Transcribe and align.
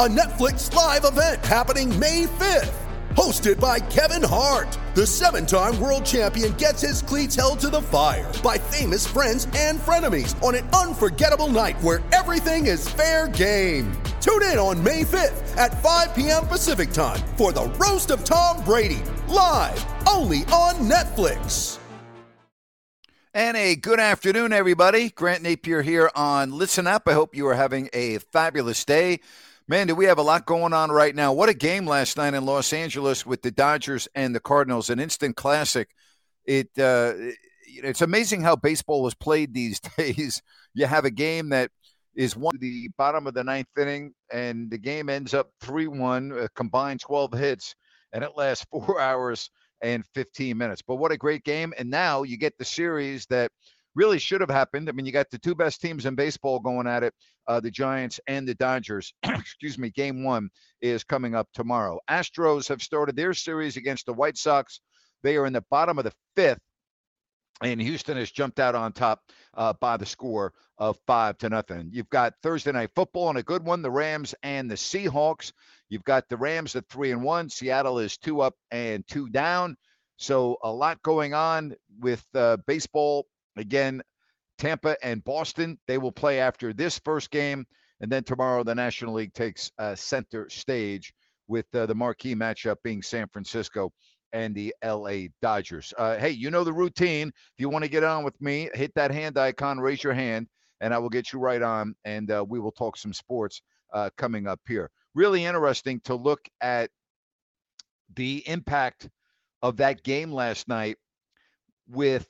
a 0.00 0.08
Netflix 0.08 0.72
live 0.74 1.04
event 1.04 1.44
happening 1.44 1.96
May 1.98 2.24
5th. 2.24 2.74
Hosted 3.14 3.60
by 3.60 3.78
Kevin 3.78 4.26
Hart, 4.26 4.78
the 4.94 5.06
seven 5.06 5.44
time 5.44 5.78
world 5.78 6.04
champion 6.04 6.54
gets 6.54 6.80
his 6.80 7.02
cleats 7.02 7.36
held 7.36 7.60
to 7.60 7.68
the 7.68 7.82
fire 7.82 8.30
by 8.42 8.56
famous 8.56 9.06
friends 9.06 9.46
and 9.54 9.78
frenemies 9.78 10.40
on 10.42 10.54
an 10.54 10.66
unforgettable 10.70 11.48
night 11.48 11.80
where 11.82 12.00
everything 12.12 12.66
is 12.66 12.88
fair 12.88 13.28
game. 13.28 13.92
Tune 14.22 14.42
in 14.44 14.56
on 14.58 14.82
May 14.82 15.02
5th 15.02 15.56
at 15.58 15.82
5 15.82 16.14
p.m. 16.14 16.46
Pacific 16.46 16.90
time 16.90 17.20
for 17.36 17.52
the 17.52 17.64
Roast 17.78 18.10
of 18.10 18.24
Tom 18.24 18.64
Brady, 18.64 19.02
live 19.28 19.84
only 20.08 20.38
on 20.46 20.76
Netflix. 20.88 21.78
And 23.34 23.56
a 23.56 23.76
good 23.76 24.00
afternoon, 24.00 24.52
everybody. 24.52 25.10
Grant 25.10 25.42
Napier 25.42 25.82
here 25.82 26.10
on 26.14 26.52
Listen 26.52 26.86
Up. 26.86 27.08
I 27.08 27.12
hope 27.12 27.34
you 27.34 27.46
are 27.46 27.54
having 27.54 27.88
a 27.92 28.18
fabulous 28.18 28.84
day. 28.84 29.20
Man, 29.68 29.86
do 29.86 29.94
we 29.94 30.06
have 30.06 30.18
a 30.18 30.22
lot 30.22 30.44
going 30.44 30.72
on 30.72 30.90
right 30.90 31.14
now. 31.14 31.32
What 31.32 31.48
a 31.48 31.54
game 31.54 31.86
last 31.86 32.16
night 32.16 32.34
in 32.34 32.44
Los 32.44 32.72
Angeles 32.72 33.24
with 33.24 33.42
the 33.42 33.52
Dodgers 33.52 34.08
and 34.14 34.34
the 34.34 34.40
Cardinals, 34.40 34.90
an 34.90 34.98
instant 34.98 35.36
classic. 35.36 35.90
It 36.44 36.68
uh, 36.78 37.14
It's 37.66 38.02
amazing 38.02 38.42
how 38.42 38.56
baseball 38.56 39.06
is 39.06 39.14
played 39.14 39.54
these 39.54 39.78
days. 39.96 40.42
You 40.74 40.86
have 40.86 41.04
a 41.04 41.10
game 41.10 41.50
that 41.50 41.70
is 42.16 42.36
one 42.36 42.58
the 42.60 42.88
bottom 42.98 43.26
of 43.26 43.34
the 43.34 43.44
ninth 43.44 43.68
inning, 43.78 44.14
and 44.32 44.68
the 44.68 44.78
game 44.78 45.08
ends 45.08 45.32
up 45.32 45.50
3 45.60 45.86
1, 45.86 46.32
uh, 46.32 46.48
combined 46.56 47.00
12 47.00 47.32
hits, 47.32 47.74
and 48.12 48.24
it 48.24 48.32
lasts 48.36 48.66
four 48.70 49.00
hours 49.00 49.48
and 49.80 50.04
15 50.14 50.58
minutes. 50.58 50.82
But 50.82 50.96
what 50.96 51.12
a 51.12 51.16
great 51.16 51.44
game. 51.44 51.72
And 51.78 51.88
now 51.88 52.24
you 52.24 52.36
get 52.36 52.58
the 52.58 52.64
series 52.64 53.26
that 53.26 53.52
really 53.94 54.18
should 54.18 54.40
have 54.40 54.50
happened. 54.50 54.88
I 54.88 54.92
mean, 54.92 55.06
you 55.06 55.12
got 55.12 55.30
the 55.30 55.38
two 55.38 55.54
best 55.54 55.80
teams 55.80 56.06
in 56.06 56.14
baseball 56.14 56.60
going 56.60 56.86
at 56.86 57.02
it 57.02 57.14
uh, 57.46 57.60
the 57.60 57.70
Giants 57.70 58.20
and 58.26 58.46
the 58.46 58.54
Dodgers. 58.54 59.12
Excuse 59.22 59.78
me. 59.78 59.90
Game 59.90 60.24
one 60.24 60.50
is 60.80 61.04
coming 61.04 61.34
up 61.34 61.48
tomorrow. 61.54 61.98
Astros 62.10 62.68
have 62.68 62.82
started 62.82 63.16
their 63.16 63.34
series 63.34 63.76
against 63.76 64.06
the 64.06 64.12
White 64.12 64.36
Sox. 64.36 64.80
They 65.22 65.36
are 65.36 65.46
in 65.46 65.52
the 65.52 65.64
bottom 65.70 65.98
of 65.98 66.04
the 66.04 66.12
fifth. 66.36 66.60
And 67.62 67.80
Houston 67.80 68.16
has 68.16 68.30
jumped 68.32 68.58
out 68.58 68.74
on 68.74 68.92
top 68.92 69.20
uh, 69.54 69.72
by 69.80 69.96
the 69.96 70.06
score 70.06 70.52
of 70.78 70.98
five 71.06 71.38
to 71.38 71.48
nothing. 71.48 71.90
You've 71.92 72.10
got 72.10 72.34
Thursday 72.42 72.72
night 72.72 72.90
football 72.96 73.28
and 73.28 73.38
a 73.38 73.42
good 73.42 73.64
one, 73.64 73.82
the 73.82 73.90
Rams 73.90 74.34
and 74.42 74.68
the 74.68 74.74
Seahawks. 74.74 75.52
You've 75.88 76.02
got 76.02 76.28
the 76.28 76.36
Rams 76.36 76.74
at 76.74 76.88
three 76.88 77.12
and 77.12 77.22
one. 77.22 77.50
Seattle 77.50 78.00
is 78.00 78.16
two 78.16 78.40
up 78.40 78.54
and 78.72 79.06
two 79.06 79.28
down. 79.28 79.76
So 80.16 80.56
a 80.64 80.72
lot 80.72 81.02
going 81.02 81.34
on 81.34 81.74
with 82.00 82.24
uh, 82.34 82.56
baseball. 82.66 83.26
Again, 83.56 84.02
Tampa 84.58 84.96
and 85.04 85.24
Boston, 85.24 85.78
they 85.86 85.98
will 85.98 86.12
play 86.12 86.40
after 86.40 86.72
this 86.72 86.98
first 87.04 87.30
game. 87.30 87.66
And 88.00 88.10
then 88.10 88.24
tomorrow, 88.24 88.64
the 88.64 88.74
National 88.74 89.14
League 89.14 89.34
takes 89.34 89.70
uh, 89.78 89.94
center 89.94 90.48
stage 90.50 91.12
with 91.48 91.66
uh, 91.74 91.86
the 91.86 91.94
marquee 91.94 92.34
matchup 92.34 92.76
being 92.82 93.02
San 93.02 93.28
Francisco 93.28 93.92
and 94.32 94.54
the 94.54 94.74
LA 94.84 95.26
Dodgers. 95.40 95.92
Uh, 95.98 96.16
hey, 96.16 96.30
you 96.30 96.50
know 96.50 96.64
the 96.64 96.72
routine. 96.72 97.28
If 97.28 97.58
you 97.58 97.68
want 97.68 97.84
to 97.84 97.90
get 97.90 98.04
on 98.04 98.24
with 98.24 98.40
me, 98.40 98.70
hit 98.74 98.92
that 98.94 99.10
hand 99.10 99.38
icon, 99.38 99.78
raise 99.78 100.02
your 100.02 100.14
hand, 100.14 100.48
and 100.80 100.94
I 100.94 100.98
will 100.98 101.10
get 101.10 101.32
you 101.32 101.38
right 101.38 101.62
on, 101.62 101.94
and 102.04 102.30
uh, 102.30 102.44
we 102.48 102.58
will 102.58 102.72
talk 102.72 102.96
some 102.96 103.12
sports 103.12 103.62
uh, 103.92 104.10
coming 104.16 104.46
up 104.46 104.60
here. 104.66 104.90
Really 105.14 105.44
interesting 105.44 106.00
to 106.04 106.14
look 106.14 106.40
at 106.60 106.90
the 108.14 108.42
impact 108.48 109.08
of 109.60 109.76
that 109.76 110.02
game 110.02 110.32
last 110.32 110.68
night 110.68 110.96
with 111.88 112.26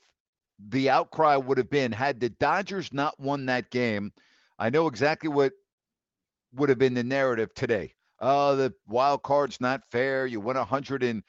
the 0.69 0.91
outcry 0.91 1.37
would 1.37 1.59
have 1.59 1.71
been 1.71 1.93
had 1.93 2.21
the 2.21 2.31
Dodgers 2.31 2.93
not 2.93 3.19
won 3.21 3.47
that 3.47 3.71
game. 3.71 4.13
I 4.59 4.71
know 4.71 4.87
exactly 4.87 5.29
what 5.29 5.53
would 6.55 6.69
have 6.69 6.79
been 6.79 6.95
the 6.95 7.05
narrative 7.05 7.53
today. 7.55 7.95
Oh, 8.21 8.55
the 8.57 8.73
wild 8.87 9.23
card's 9.23 9.61
not 9.61 9.83
fair. 9.91 10.27
You 10.27 10.41
win 10.41 10.57
a 10.57 10.65
hundred 10.65 11.03
and 11.03 11.23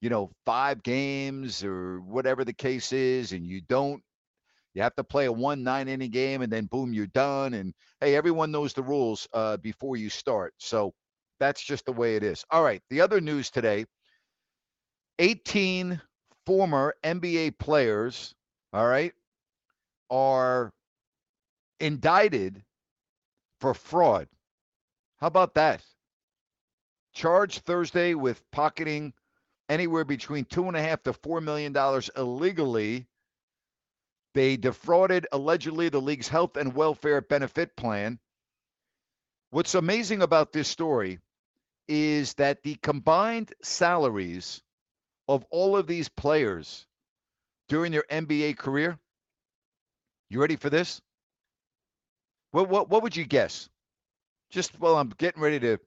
you 0.00 0.10
know 0.10 0.30
five 0.46 0.82
games 0.82 1.64
or 1.64 2.00
whatever 2.00 2.44
the 2.44 2.54
case 2.54 2.92
is, 2.92 3.32
and 3.32 3.46
you 3.46 3.60
don't. 3.62 4.02
You 4.74 4.82
have 4.82 4.96
to 4.96 5.04
play 5.04 5.26
a 5.26 5.32
one 5.32 5.64
nine 5.64 5.88
inning 5.88 6.10
game, 6.10 6.42
and 6.42 6.52
then 6.52 6.66
boom, 6.66 6.92
you're 6.92 7.06
done. 7.08 7.54
And 7.54 7.74
hey, 8.00 8.16
everyone 8.16 8.52
knows 8.52 8.74
the 8.74 8.82
rules 8.82 9.28
uh, 9.34 9.56
before 9.58 9.96
you 9.96 10.10
start. 10.10 10.54
So 10.58 10.94
that's 11.40 11.62
just 11.64 11.86
the 11.86 11.92
way 11.92 12.16
it 12.16 12.22
is. 12.22 12.44
All 12.50 12.62
right. 12.64 12.82
The 12.90 13.00
other 13.02 13.20
news 13.20 13.50
today: 13.50 13.86
18 15.18 16.00
former 16.46 16.94
NBA 17.02 17.50
players 17.52 18.34
all 18.72 18.86
right, 18.86 19.12
are 20.10 20.72
indicted 21.80 22.62
for 23.60 23.74
fraud. 23.74 24.28
How 25.18 25.26
about 25.26 25.54
that? 25.54 25.82
Charged 27.12 27.64
Thursday 27.64 28.14
with 28.14 28.42
pocketing 28.52 29.12
anywhere 29.68 30.04
between 30.04 30.44
two 30.44 30.68
and 30.68 30.76
a 30.76 30.82
half 30.82 31.02
to 31.04 31.12
four 31.12 31.40
million 31.40 31.72
dollars 31.72 32.10
illegally. 32.16 33.06
They 34.34 34.56
defrauded 34.56 35.26
allegedly 35.32 35.88
the 35.88 36.00
league's 36.00 36.28
health 36.28 36.56
and 36.56 36.74
welfare 36.74 37.20
benefit 37.20 37.76
plan. 37.76 38.18
What's 39.50 39.74
amazing 39.74 40.22
about 40.22 40.52
this 40.52 40.68
story 40.68 41.18
is 41.88 42.34
that 42.34 42.62
the 42.62 42.76
combined 42.76 43.52
salaries 43.62 44.62
of 45.26 45.44
all 45.50 45.76
of 45.76 45.86
these 45.86 46.08
players 46.08 46.86
during 47.68 47.92
your 47.92 48.04
NBA 48.10 48.54
career? 48.54 48.98
You 50.30 50.40
ready 50.40 50.56
for 50.56 50.70
this? 50.70 51.00
What 52.52 52.68
what 52.68 52.88
what 52.90 53.02
would 53.02 53.16
you 53.16 53.24
guess? 53.24 53.68
Just 54.50 54.78
while 54.80 54.96
I'm 54.96 55.10
getting 55.18 55.42
ready 55.42 55.58
to 55.60 55.78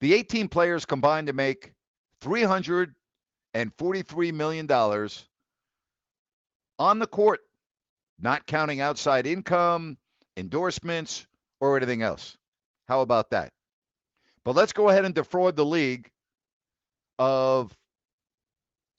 The 0.00 0.14
18 0.14 0.48
players 0.48 0.84
combined 0.86 1.26
to 1.28 1.32
make 1.32 1.72
343 2.22 4.32
million 4.32 4.66
dollars 4.66 5.28
on 6.78 6.98
the 6.98 7.06
court 7.06 7.40
not 8.22 8.46
counting 8.46 8.80
outside 8.80 9.26
income, 9.26 9.96
endorsements, 10.36 11.26
or 11.60 11.76
anything 11.76 12.02
else. 12.02 12.36
How 12.88 13.00
about 13.00 13.30
that? 13.30 13.52
But 14.44 14.56
let's 14.56 14.72
go 14.72 14.88
ahead 14.88 15.04
and 15.04 15.14
defraud 15.14 15.56
the 15.56 15.64
league 15.64 16.10
of 17.18 17.76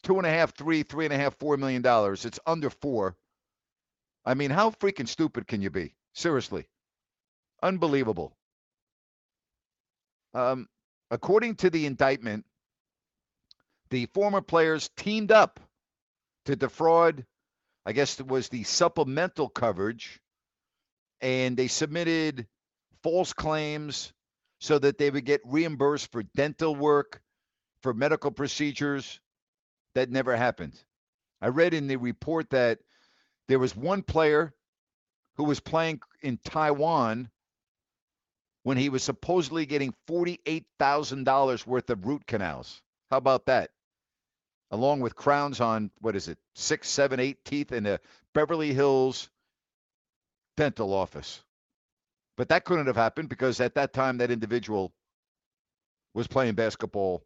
two 0.04 0.18
and 0.18 0.26
a 0.26 0.30
half, 0.30 0.56
three, 0.56 0.84
three 0.84 1.06
and 1.06 1.14
a 1.14 1.18
half, 1.18 1.36
four 1.38 1.58
million 1.58 1.81
dollars. 1.81 2.26
It's 2.26 2.40
under 2.46 2.70
four. 2.70 3.16
I 4.26 4.36
mean, 4.36 4.52
how 4.52 4.70
freaking 4.72 5.08
stupid 5.08 5.48
can 5.48 5.62
you 5.62 5.69
be? 5.69 5.95
Seriously. 6.13 6.68
Unbelievable. 7.63 8.36
Um, 10.34 10.68
according 11.10 11.56
to 11.56 11.69
the 11.69 11.86
indictment, 11.86 12.45
the 13.90 14.06
former 14.07 14.42
players 14.42 14.90
teamed 14.95 15.31
up 15.31 15.60
to 16.45 16.56
defraud 16.56 17.25
I 17.86 17.94
guess 17.94 18.19
it 18.19 18.28
was 18.28 18.50
the 18.50 18.63
supplemental 18.63 19.50
coverage, 19.50 20.19
and 21.19 21.57
they 21.57 21.68
submitted 21.68 22.48
false 23.04 23.33
claims 23.33 24.13
so 24.60 24.78
that 24.78 24.98
they 24.98 25.10
would 25.10 25.25
get 25.25 25.42
reimbursed 25.45 26.12
for 26.12 26.24
dental 26.36 26.75
work, 26.75 27.22
for 27.81 27.94
medical 27.94 28.31
procedures. 28.31 29.19
That 29.95 30.10
never 30.10 30.38
happened. 30.38 30.81
I 31.42 31.48
read 31.48 31.74
in 31.74 31.88
the 31.88 31.98
report 31.98 32.51
that 32.51 32.80
there 33.48 33.60
was 33.60 33.75
one 33.75 34.04
player 34.04 34.54
who 35.36 35.44
was 35.44 35.60
playing 35.60 36.00
in 36.22 36.38
Taiwan 36.38 37.30
when 38.63 38.78
he 38.78 38.89
was 38.89 39.04
supposedly 39.04 39.66
getting 39.66 39.94
$48,000 40.07 41.66
worth 41.66 41.89
of 41.89 42.06
root 42.06 42.25
canals. 42.28 42.81
How 43.10 43.18
about 43.18 43.48
that? 43.48 43.72
Along 44.71 45.01
with 45.01 45.15
crowns 45.15 45.59
on 45.59 45.91
what 46.00 46.15
is 46.15 46.27
it, 46.27 46.38
six, 46.56 46.89
seven, 46.89 47.19
eight 47.19 47.44
teeth 47.45 47.71
in 47.71 47.83
the 47.83 48.00
Beverly 48.33 48.73
Hills 48.73 49.29
dental 50.57 50.94
office. 50.94 51.44
But 52.38 52.50
that 52.50 52.65
couldn't 52.65 52.88
have 52.88 52.95
happened 52.95 53.29
because 53.29 53.59
at 53.59 53.75
that 53.75 53.94
time 53.94 54.18
that 54.18 54.31
individual 54.31 54.94
was 56.13 56.27
playing 56.27 56.56
basketball 56.56 57.23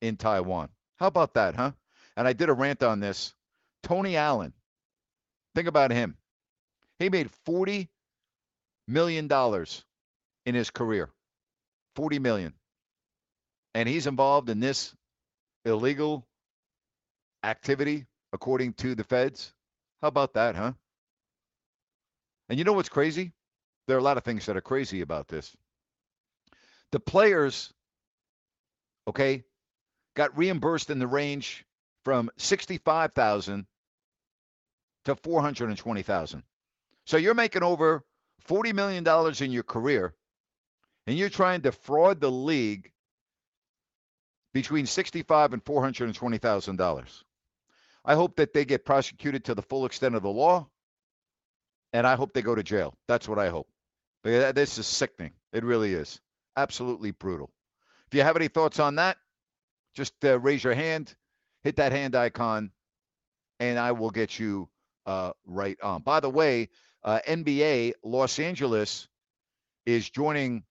in 0.00 0.16
Taiwan. 0.16 0.70
How 0.96 1.06
about 1.06 1.34
that, 1.34 1.54
huh? 1.54 1.72
And 2.16 2.26
I 2.26 2.32
did 2.32 2.48
a 2.48 2.54
rant 2.54 2.82
on 2.82 3.00
this. 3.00 3.34
Tony 3.82 4.16
Allen, 4.16 4.52
think 5.54 5.68
about 5.68 5.92
him. 5.92 6.16
He 6.98 7.08
made 7.08 7.30
$40 7.46 7.88
million 8.88 9.28
in 10.46 10.54
his 10.54 10.70
career. 10.70 11.10
40 11.94 12.18
million. 12.18 12.54
And 13.74 13.88
he's 13.88 14.06
involved 14.06 14.48
in 14.50 14.60
this 14.60 14.94
illegal 15.64 16.26
activity, 17.42 18.06
according 18.32 18.74
to 18.74 18.94
the 18.94 19.04
feds. 19.04 19.52
How 20.00 20.08
about 20.08 20.34
that, 20.34 20.54
huh? 20.54 20.72
And 22.48 22.58
you 22.58 22.64
know 22.64 22.72
what's 22.72 22.88
crazy? 22.88 23.32
There 23.86 23.96
are 23.96 24.00
a 24.00 24.02
lot 24.02 24.16
of 24.16 24.24
things 24.24 24.46
that 24.46 24.56
are 24.56 24.62
crazy 24.62 25.00
about 25.00 25.28
this. 25.28 25.56
The 26.92 27.00
players, 27.00 27.72
okay, 29.06 29.44
got 30.14 30.36
reimbursed 30.36 30.90
in 30.90 30.98
the 30.98 31.06
range 31.06 31.64
from 32.04 32.30
65,000 32.38 33.66
to 35.04 35.16
420,000. 35.16 36.42
So 37.06 37.16
you're 37.16 37.34
making 37.34 37.62
over 37.62 38.04
40 38.40 38.72
million 38.72 39.04
dollars 39.04 39.40
in 39.40 39.50
your 39.50 39.62
career 39.62 40.14
and 41.06 41.16
you're 41.16 41.30
trying 41.30 41.62
to 41.62 41.72
fraud 41.72 42.20
the 42.20 42.30
league 42.30 42.92
between 44.52 44.86
65 44.86 45.54
and 45.54 45.64
420,000 45.64 46.76
dollars. 46.76 47.24
I 48.04 48.14
hope 48.14 48.36
that 48.36 48.52
they 48.52 48.64
get 48.64 48.84
prosecuted 48.84 49.44
to 49.44 49.54
the 49.54 49.62
full 49.62 49.86
extent 49.86 50.14
of 50.14 50.22
the 50.22 50.30
law 50.30 50.68
and 51.92 52.06
I 52.06 52.16
hope 52.16 52.32
they 52.32 52.42
go 52.42 52.54
to 52.54 52.62
jail. 52.62 52.94
That's 53.06 53.28
what 53.28 53.38
I 53.38 53.48
hope. 53.48 53.68
But 54.22 54.54
this 54.54 54.78
is 54.78 54.86
sickening. 54.86 55.32
It 55.52 55.64
really 55.64 55.94
is. 55.94 56.20
Absolutely 56.56 57.12
brutal. 57.12 57.50
If 58.08 58.14
you 58.14 58.22
have 58.22 58.36
any 58.36 58.48
thoughts 58.48 58.78
on 58.80 58.96
that, 58.96 59.16
just 59.94 60.12
uh, 60.24 60.38
raise 60.38 60.62
your 60.62 60.74
hand, 60.74 61.14
hit 61.62 61.76
that 61.76 61.92
hand 61.92 62.14
icon, 62.14 62.70
and 63.60 63.78
I 63.78 63.92
will 63.92 64.10
get 64.10 64.38
you 64.38 64.68
uh, 65.06 65.32
right 65.46 65.78
on. 65.82 66.02
By 66.02 66.20
the 66.20 66.30
way, 66.30 66.68
uh, 67.04 67.20
NBA 67.26 67.94
Los 68.02 68.38
Angeles 68.38 69.08
is 69.86 70.08
joining 70.10 70.64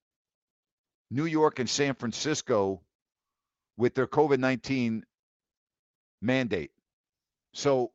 New 1.10 1.24
York 1.24 1.58
and 1.58 1.68
San 1.68 1.94
Francisco 1.94 2.82
with 3.76 3.94
their 3.94 4.06
COVID 4.06 4.38
19 4.38 5.04
mandate. 6.20 6.70
So, 7.58 7.90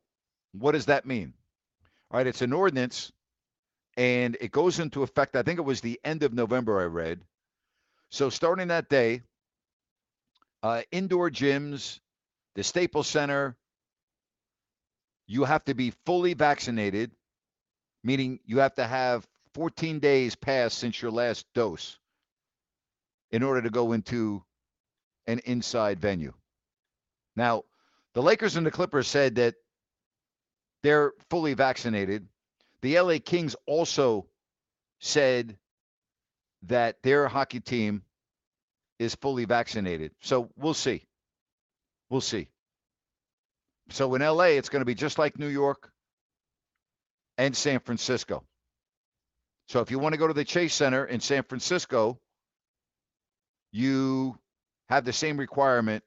what 0.52 0.72
does 0.72 0.84
that 0.86 1.06
mean? 1.06 1.32
All 2.10 2.18
right, 2.18 2.26
it's 2.26 2.42
an 2.42 2.52
ordinance 2.52 3.10
and 3.96 4.36
it 4.38 4.52
goes 4.52 4.78
into 4.78 5.02
effect. 5.02 5.36
I 5.36 5.42
think 5.42 5.58
it 5.58 5.62
was 5.62 5.80
the 5.80 5.98
end 6.04 6.22
of 6.22 6.34
November, 6.34 6.82
I 6.82 6.84
read. 6.84 7.22
So, 8.10 8.28
starting 8.28 8.68
that 8.68 8.90
day, 8.90 9.22
uh, 10.62 10.82
indoor 10.92 11.30
gyms, 11.30 11.98
the 12.54 12.62
Staples 12.62 13.08
Center, 13.08 13.56
you 15.26 15.44
have 15.44 15.64
to 15.64 15.72
be 15.72 15.94
fully 16.04 16.34
vaccinated, 16.34 17.12
meaning 18.02 18.40
you 18.44 18.58
have 18.58 18.74
to 18.74 18.86
have 18.86 19.26
14 19.54 19.98
days 19.98 20.34
passed 20.34 20.76
since 20.76 21.00
your 21.00 21.10
last 21.10 21.46
dose 21.54 21.98
in 23.30 23.42
order 23.42 23.62
to 23.62 23.70
go 23.70 23.92
into 23.92 24.44
an 25.26 25.38
inside 25.46 26.00
venue. 26.00 26.34
Now, 27.34 27.64
the 28.14 28.22
Lakers 28.22 28.56
and 28.56 28.66
the 28.66 28.70
Clippers 28.70 29.08
said 29.08 29.36
that 29.36 29.54
they're 30.82 31.12
fully 31.30 31.54
vaccinated. 31.54 32.26
The 32.82 33.00
LA 33.00 33.16
Kings 33.24 33.56
also 33.66 34.26
said 35.00 35.56
that 36.64 36.96
their 37.02 37.28
hockey 37.28 37.60
team 37.60 38.02
is 38.98 39.14
fully 39.14 39.44
vaccinated. 39.44 40.12
So 40.20 40.50
we'll 40.56 40.74
see. 40.74 41.06
We'll 42.10 42.20
see. 42.20 42.48
So 43.90 44.14
in 44.14 44.22
LA, 44.22 44.44
it's 44.44 44.68
going 44.68 44.80
to 44.80 44.86
be 44.86 44.94
just 44.94 45.18
like 45.18 45.38
New 45.38 45.48
York 45.48 45.90
and 47.36 47.56
San 47.56 47.80
Francisco. 47.80 48.44
So 49.68 49.80
if 49.80 49.90
you 49.90 49.98
want 49.98 50.12
to 50.12 50.18
go 50.18 50.26
to 50.26 50.34
the 50.34 50.44
Chase 50.44 50.74
Center 50.74 51.04
in 51.04 51.20
San 51.20 51.42
Francisco, 51.42 52.20
you 53.72 54.38
have 54.88 55.04
the 55.04 55.12
same 55.12 55.36
requirement. 55.36 56.04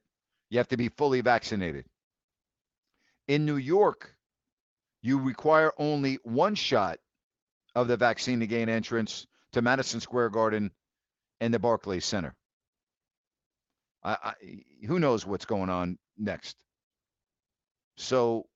You 0.50 0.60
have 0.60 0.69
to 0.69 0.77
be 0.77 0.89
fully 0.89 1.21
vaccinated. 1.21 1.86
In 3.27 3.45
New 3.45 3.57
York, 3.57 4.15
you 5.01 5.19
require 5.19 5.74
only 5.77 6.19
one 6.24 6.56
shot 6.56 7.00
of 7.75 7.88
the 7.88 7.97
vaccine 7.97 8.39
to 8.39 8.47
gain 8.47 8.69
entrance 8.69 9.27
to 9.51 9.62
Madison 9.62 10.00
Square 10.00 10.29
Garden 10.29 10.71
and 11.39 11.53
the 11.53 11.59
Barclays 11.59 12.06
Center. 12.06 12.35
I, 14.03 14.18
I, 14.24 14.33
who 14.85 15.00
knows 15.00 15.25
what's 15.25 15.45
going 15.45 15.69
on 15.69 15.97
next? 16.18 16.56
So 17.97 18.47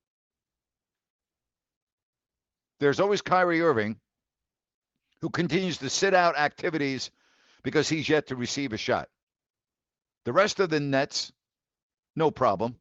there's 2.79 2.99
always 2.99 3.21
Kyrie 3.21 3.61
Irving, 3.61 3.97
who 5.21 5.29
continues 5.29 5.77
to 5.77 5.89
sit 5.89 6.13
out 6.13 6.37
activities 6.37 7.11
because 7.63 7.87
he's 7.89 8.09
yet 8.09 8.27
to 8.27 8.35
receive 8.35 8.73
a 8.73 8.77
shot. 8.77 9.07
The 10.25 10.33
rest 10.33 10.59
of 10.59 10.69
the 10.69 10.79
Nets, 10.79 11.31
no 12.15 12.31
problem, 12.31 12.77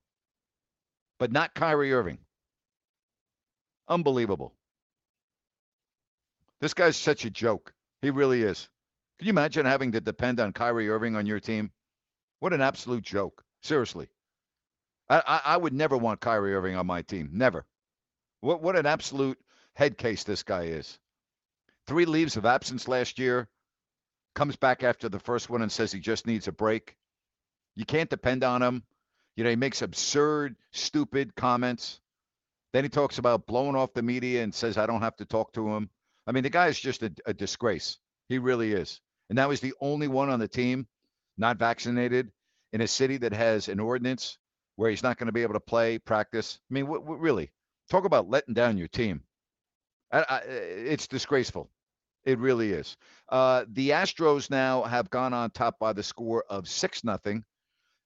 but 1.21 1.31
not 1.31 1.55
Kyrie 1.55 1.93
Irving. 1.93 2.19
Unbelievable. 3.87 4.55
This 6.61 6.75
guy's 6.75 6.97
such 6.97 7.27
a 7.27 7.31
joke. 7.31 7.75
He 8.01 8.11
really 8.11 8.43
is. 8.43 8.69
Can 9.19 9.27
you 9.27 9.31
imagine 9.31 9.67
having 9.67 9.93
to 9.93 10.01
depend 10.01 10.41
on 10.41 10.55
Kyrie 10.55 10.89
Irving 10.89 11.17
on 11.17 11.27
your 11.27 11.39
team? 11.39 11.71
What 12.39 12.55
an 12.55 12.63
absolute 12.63 13.05
joke. 13.05 13.45
Seriously. 13.63 14.09
I, 15.11 15.23
I, 15.27 15.41
I 15.45 15.57
would 15.59 15.75
never 15.75 15.99
want 15.99 16.21
Kyrie 16.21 16.55
Irving 16.55 16.75
on 16.75 16.87
my 16.87 17.03
team. 17.03 17.29
Never. 17.35 17.67
What 18.41 18.63
what 18.63 18.77
an 18.77 18.87
absolute 18.87 19.39
head 19.75 19.99
case 19.99 20.25
this 20.25 20.43
guy 20.43 20.65
is. 20.65 20.99
Three 21.87 22.07
leaves 22.07 22.39
of 22.39 22.47
absence 22.47 22.89
last 22.89 23.19
year. 23.19 23.47
Comes 24.35 24.57
back 24.57 24.83
after 24.83 25.11
the 25.11 25.19
first 25.19 25.51
one 25.51 25.61
and 25.61 25.71
says 25.71 25.93
he 25.93 26.01
just 26.01 26.27
needs 26.27 26.49
a 26.49 26.53
break. 26.53 26.97
You 27.77 27.85
can't 27.85 28.09
depend 28.09 28.43
on 28.43 28.63
him. 28.63 28.85
You 29.37 29.45
know, 29.45 29.51
he 29.51 29.57
makes 29.57 29.83
absurd, 29.83 30.57
stupid 30.73 31.35
comments. 31.35 32.01
Then 32.73 32.85
he 32.85 32.91
talks 32.91 33.19
about 33.19 33.47
blowing 33.47 33.77
off 33.77 33.95
the 33.95 34.03
media 34.03 34.43
and 34.43 34.55
says, 34.55 34.79
I 34.79 34.87
don't 34.87 35.03
have 35.03 35.17
to 35.17 35.25
talk 35.25 35.53
to 35.55 35.69
him. 35.71 35.91
I 36.27 36.33
mean, 36.33 36.43
the 36.43 36.51
guy 36.51 36.69
is 36.69 36.79
just 36.79 37.03
a, 37.03 37.13
a 37.27 37.35
disgrace. 37.35 37.99
He 38.29 38.39
really 38.39 38.73
is. 38.73 39.01
And 39.29 39.37
now 39.37 39.51
he's 39.51 39.61
the 39.61 39.75
only 39.81 40.09
one 40.09 40.31
on 40.31 40.41
the 40.41 40.49
team 40.49 40.87
not 41.39 41.59
vaccinated 41.59 42.31
in 42.73 42.81
a 42.81 42.87
city 42.87 43.17
that 43.19 43.33
has 43.33 43.69
an 43.69 43.81
ordinance 43.81 44.39
where 44.77 44.91
he's 44.91 45.03
not 45.03 45.19
going 45.19 45.27
to 45.27 45.33
be 45.33 45.43
able 45.43 45.55
to 45.55 45.61
play, 45.61 45.99
practice. 45.99 46.59
I 46.71 46.75
mean, 46.75 46.85
w- 46.85 47.03
w- 47.03 47.21
really, 47.21 47.51
talk 47.91 48.05
about 48.05 48.29
letting 48.31 48.55
down 48.55 48.79
your 48.79 48.89
team. 48.89 49.23
I, 50.13 50.21
I, 50.29 50.39
it's 50.39 51.07
disgraceful. 51.07 51.71
It 52.25 52.39
really 52.39 52.73
is. 52.73 52.97
Uh, 53.29 53.65
the 53.69 53.91
Astros 53.91 54.51
now 54.51 54.83
have 54.83 55.11
gone 55.11 55.33
on 55.33 55.51
top 55.51 55.79
by 55.79 55.93
the 55.93 56.03
score 56.03 56.45
of 56.49 56.69
six 56.69 57.03
nothing 57.03 57.45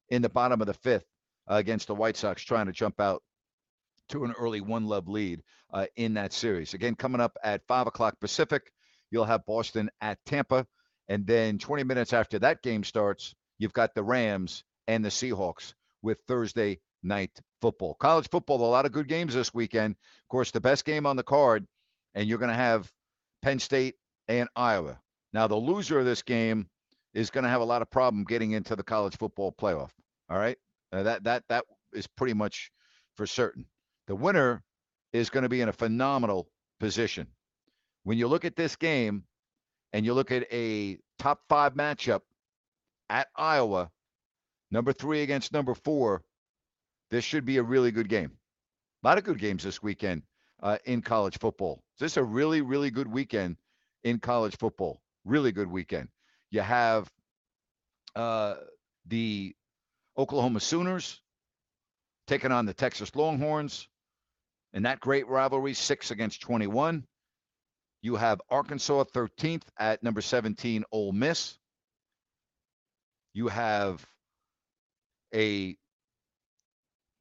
in 0.09 0.23
the 0.23 0.29
bottom 0.29 0.61
of 0.61 0.67
the 0.67 0.75
fifth 0.75 1.07
against 1.47 1.87
the 1.87 1.95
White 1.95 2.17
Sox, 2.17 2.43
trying 2.43 2.67
to 2.67 2.73
jump 2.73 3.01
out 3.01 3.23
to 4.11 4.25
an 4.25 4.35
early 4.39 4.61
one 4.61 4.87
love 4.87 5.09
lead 5.09 5.43
uh, 5.73 5.87
in 5.97 6.15
that 6.15 6.33
series. 6.33 6.75
Again, 6.75 6.95
coming 6.95 7.21
up 7.21 7.37
at 7.43 7.67
five 7.67 7.87
o'clock 7.87 8.19
Pacific, 8.21 8.71
you'll 9.11 9.25
have 9.25 9.47
Boston 9.47 9.91
at 10.01 10.19
Tampa. 10.27 10.67
And 11.09 11.27
then 11.27 11.59
20 11.59 11.85
minutes 11.85 12.13
after 12.13 12.39
that 12.41 12.63
game 12.63 12.85
starts, 12.85 13.35
you've 13.59 13.73
got 13.73 13.95
the 13.95 14.03
Rams 14.03 14.65
and 14.87 15.05
the 15.05 15.11
Seahawks 15.11 15.75
with 16.03 16.19
Thursday 16.27 16.81
night 17.03 17.31
football. 17.61 17.95
College 17.95 18.29
football, 18.31 18.61
a 18.61 18.67
lot 18.67 18.87
of 18.87 18.93
good 18.93 19.09
games 19.09 19.35
this 19.35 19.55
weekend. 19.55 19.93
Of 19.95 20.29
course, 20.29 20.51
the 20.51 20.61
best 20.61 20.85
game 20.85 21.07
on 21.07 21.17
the 21.17 21.23
card, 21.23 21.67
and 22.15 22.29
you're 22.29 22.39
going 22.39 22.51
to 22.51 22.57
have 22.57 22.91
Penn 23.43 23.59
State 23.59 23.97
and 24.29 24.49
Iowa. 24.57 24.99
Now, 25.33 25.47
the 25.47 25.57
loser 25.57 25.99
of 25.99 26.07
this 26.07 26.23
game 26.23 26.69
is 27.13 27.31
going 27.31 27.45
to 27.45 27.51
have 27.51 27.61
a 27.61 27.65
lot 27.65 27.83
of 27.83 27.91
problem 27.91 28.25
getting 28.25 28.53
into 28.53 28.77
the 28.77 28.83
college 28.83 29.17
football 29.17 29.53
playoff. 29.53 29.91
All 30.31 30.39
right, 30.39 30.57
uh, 30.95 31.03
that 31.03 31.25
that 31.25 31.45
that 31.49 31.65
is 31.93 32.07
pretty 32.07 32.35
much 32.35 32.71
for 33.17 33.27
certain. 33.27 33.67
The 34.07 34.15
winner 34.15 34.63
is 35.13 35.31
going 35.31 35.45
to 35.45 35.49
be 35.49 35.61
in 35.61 35.69
a 35.69 35.73
phenomenal 35.73 36.49
position. 36.81 37.27
When 38.03 38.19
you 38.19 38.29
look 38.29 38.45
at 38.45 38.57
this 38.57 38.77
game, 38.77 39.25
and 39.95 40.05
you 40.05 40.13
look 40.13 40.33
at 40.33 40.45
a 40.53 40.99
top 41.21 41.41
five 41.49 41.75
matchup 41.75 42.21
at 43.09 43.29
Iowa, 43.37 43.91
number 44.73 44.93
three 44.93 45.23
against 45.23 45.53
number 45.53 45.73
four, 45.73 46.23
this 47.13 47.25
should 47.25 47.45
be 47.45 47.59
a 47.59 47.63
really 47.63 47.93
good 47.93 48.09
game. 48.09 48.33
A 49.03 49.07
lot 49.07 49.19
of 49.19 49.25
good 49.25 49.39
games 49.39 49.63
this 49.63 49.81
weekend 49.81 50.23
uh, 50.63 50.79
in 50.85 51.01
college 51.01 51.39
football. 51.39 51.81
This 52.01 52.13
is 52.13 52.17
a 52.17 52.25
really, 52.25 52.61
really 52.61 52.91
good 52.91 53.07
weekend 53.07 53.57
in 54.03 54.19
college 54.19 54.57
football. 54.59 55.01
Really 55.25 55.53
good 55.53 55.71
weekend. 55.71 56.09
You 56.51 56.63
have 56.63 57.09
uh, 58.17 58.57
the 59.07 59.55
Oklahoma 60.17 60.61
Sooners 60.61 61.21
taking 62.27 62.53
on 62.53 62.67
the 62.67 62.75
Texas 62.75 63.15
Longhorns, 63.15 63.89
In 64.73 64.85
that 64.85 65.01
great 65.01 65.29
rivalry, 65.29 65.75
six 65.75 66.11
against 66.11 66.41
21. 66.41 67.07
You 68.03 68.17
have 68.17 68.41
Arkansas 68.51 69.05
13th 69.15 69.63
at 69.79 70.03
number 70.03 70.21
17, 70.21 70.85
Ole 70.93 71.13
Miss. 71.13 71.57
You 73.33 73.49
have 73.49 74.05
a, 75.35 75.77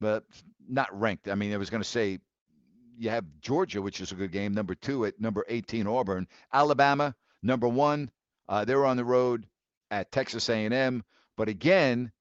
but 0.00 0.24
not 0.68 0.98
ranked. 0.98 1.28
I 1.28 1.34
mean, 1.34 1.52
I 1.52 1.56
was 1.56 1.70
going 1.70 1.82
to 1.82 1.88
say 1.88 2.18
you 2.96 3.10
have 3.10 3.24
Georgia, 3.40 3.82
which 3.82 4.00
is 4.00 4.12
a 4.12 4.16
good 4.16 4.32
game, 4.32 4.54
number 4.54 4.74
two 4.74 5.04
at 5.06 5.20
number 5.20 5.44
18, 5.48 5.86
Auburn. 5.86 6.28
Alabama, 6.52 7.14
number 7.42 7.68
one. 7.68 8.10
Uh, 8.48 8.64
they're 8.64 8.86
on 8.86 8.96
the 8.96 9.04
road 9.04 9.46
at 9.90 10.12
Texas 10.12 10.48
A&M. 10.48 11.02
But 11.36 11.48
again, 11.48 12.12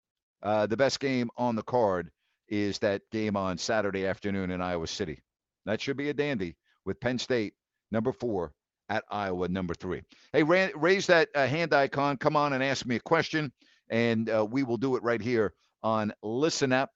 uh, 0.44 0.68
the 0.68 0.78
best 0.78 1.00
game 1.00 1.30
on 1.38 1.56
the 1.56 1.64
card 1.64 2.12
is 2.50 2.80
that 2.80 3.02
game 3.12 3.36
on 3.36 3.58
Saturday 3.58 4.06
afternoon 4.06 4.52
in 4.52 4.62
Iowa 4.62 4.88
City. 4.88 5.22
That 5.66 5.82
should 5.82 5.98
be 5.98 6.10
a 6.10 6.14
dandy 6.14 6.56
with 6.86 7.00
Penn 7.00 7.18
State, 7.18 7.54
number 7.92 8.12
four, 8.12 8.52
at 8.90 9.06
Iowa, 9.10 9.48
number 9.48 9.74
three. 9.74 10.02
Hey, 10.34 10.44
raise 10.44 11.08
that 11.08 11.30
uh, 11.34 11.48
hand 11.48 11.74
icon. 11.74 12.18
Come 12.18 12.36
on 12.36 12.54
and 12.54 12.64
ask 12.64 12.86
me 12.86 12.98
a 12.98 13.00
question, 13.00 13.52
and 13.90 14.30
uh, 14.30 14.46
we 14.46 14.64
will 14.64 14.78
do 14.78 14.98
it 14.98 15.04
right 15.04 15.22
here 15.22 15.54
on 15.82 16.14
Listen 16.22 16.74
Up. 16.74 16.92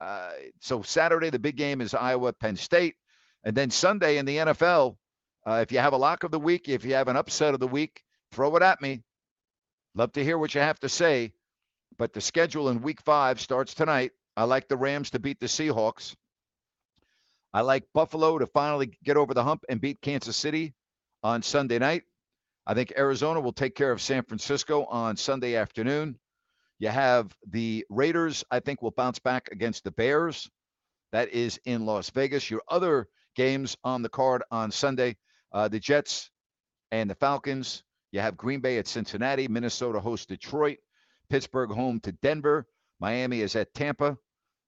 Uh, 0.00 0.30
so 0.60 0.82
Saturday, 0.82 1.30
the 1.30 1.38
big 1.38 1.56
game 1.56 1.80
is 1.80 1.94
Iowa, 1.94 2.32
Penn 2.32 2.56
State. 2.56 2.94
And 3.44 3.56
then 3.56 3.70
Sunday 3.70 4.18
in 4.18 4.26
the 4.26 4.36
NFL, 4.38 4.96
uh, 5.46 5.60
if 5.62 5.72
you 5.72 5.78
have 5.78 5.92
a 5.92 5.98
lock 5.98 6.24
of 6.24 6.30
the 6.30 6.38
week, 6.38 6.68
if 6.68 6.84
you 6.84 6.94
have 6.94 7.08
an 7.08 7.16
upset 7.16 7.54
of 7.54 7.60
the 7.60 7.68
week, 7.68 8.02
throw 8.32 8.56
it 8.56 8.62
at 8.62 8.80
me. 8.80 9.02
Love 9.94 10.12
to 10.12 10.24
hear 10.24 10.38
what 10.38 10.54
you 10.54 10.60
have 10.60 10.80
to 10.80 10.88
say. 10.88 11.32
But 11.98 12.12
the 12.12 12.20
schedule 12.20 12.68
in 12.68 12.82
week 12.82 13.00
five 13.02 13.40
starts 13.40 13.74
tonight. 13.74 14.12
I 14.36 14.44
like 14.44 14.68
the 14.68 14.76
Rams 14.76 15.10
to 15.10 15.18
beat 15.18 15.40
the 15.40 15.46
Seahawks. 15.46 16.14
I 17.52 17.60
like 17.60 17.84
Buffalo 17.94 18.38
to 18.38 18.46
finally 18.46 18.98
get 19.04 19.16
over 19.16 19.32
the 19.32 19.44
hump 19.44 19.64
and 19.68 19.80
beat 19.80 20.00
Kansas 20.00 20.36
City 20.36 20.74
on 21.22 21.42
Sunday 21.42 21.78
night. 21.78 22.02
I 22.66 22.74
think 22.74 22.92
Arizona 22.96 23.40
will 23.40 23.52
take 23.52 23.76
care 23.76 23.92
of 23.92 24.00
San 24.00 24.24
Francisco 24.24 24.84
on 24.86 25.16
Sunday 25.16 25.54
afternoon. 25.54 26.18
You 26.80 26.88
have 26.88 27.32
the 27.48 27.84
Raiders, 27.88 28.44
I 28.50 28.58
think, 28.60 28.82
will 28.82 28.90
bounce 28.90 29.20
back 29.20 29.48
against 29.52 29.84
the 29.84 29.92
Bears. 29.92 30.50
That 31.12 31.28
is 31.28 31.60
in 31.64 31.86
Las 31.86 32.10
Vegas. 32.10 32.50
Your 32.50 32.62
other 32.68 33.06
games 33.36 33.76
on 33.84 34.02
the 34.02 34.08
card 34.08 34.42
on 34.50 34.72
Sunday 34.72 35.16
uh, 35.52 35.68
the 35.68 35.78
Jets 35.78 36.30
and 36.90 37.08
the 37.08 37.14
Falcons. 37.14 37.84
You 38.10 38.20
have 38.20 38.36
Green 38.36 38.60
Bay 38.60 38.78
at 38.78 38.88
Cincinnati. 38.88 39.48
Minnesota 39.48 40.00
hosts 40.00 40.26
Detroit. 40.26 40.78
Pittsburgh 41.28 41.70
home 41.70 42.00
to 42.00 42.12
Denver. 42.12 42.66
Miami 43.00 43.40
is 43.40 43.56
at 43.56 43.74
Tampa. 43.74 44.16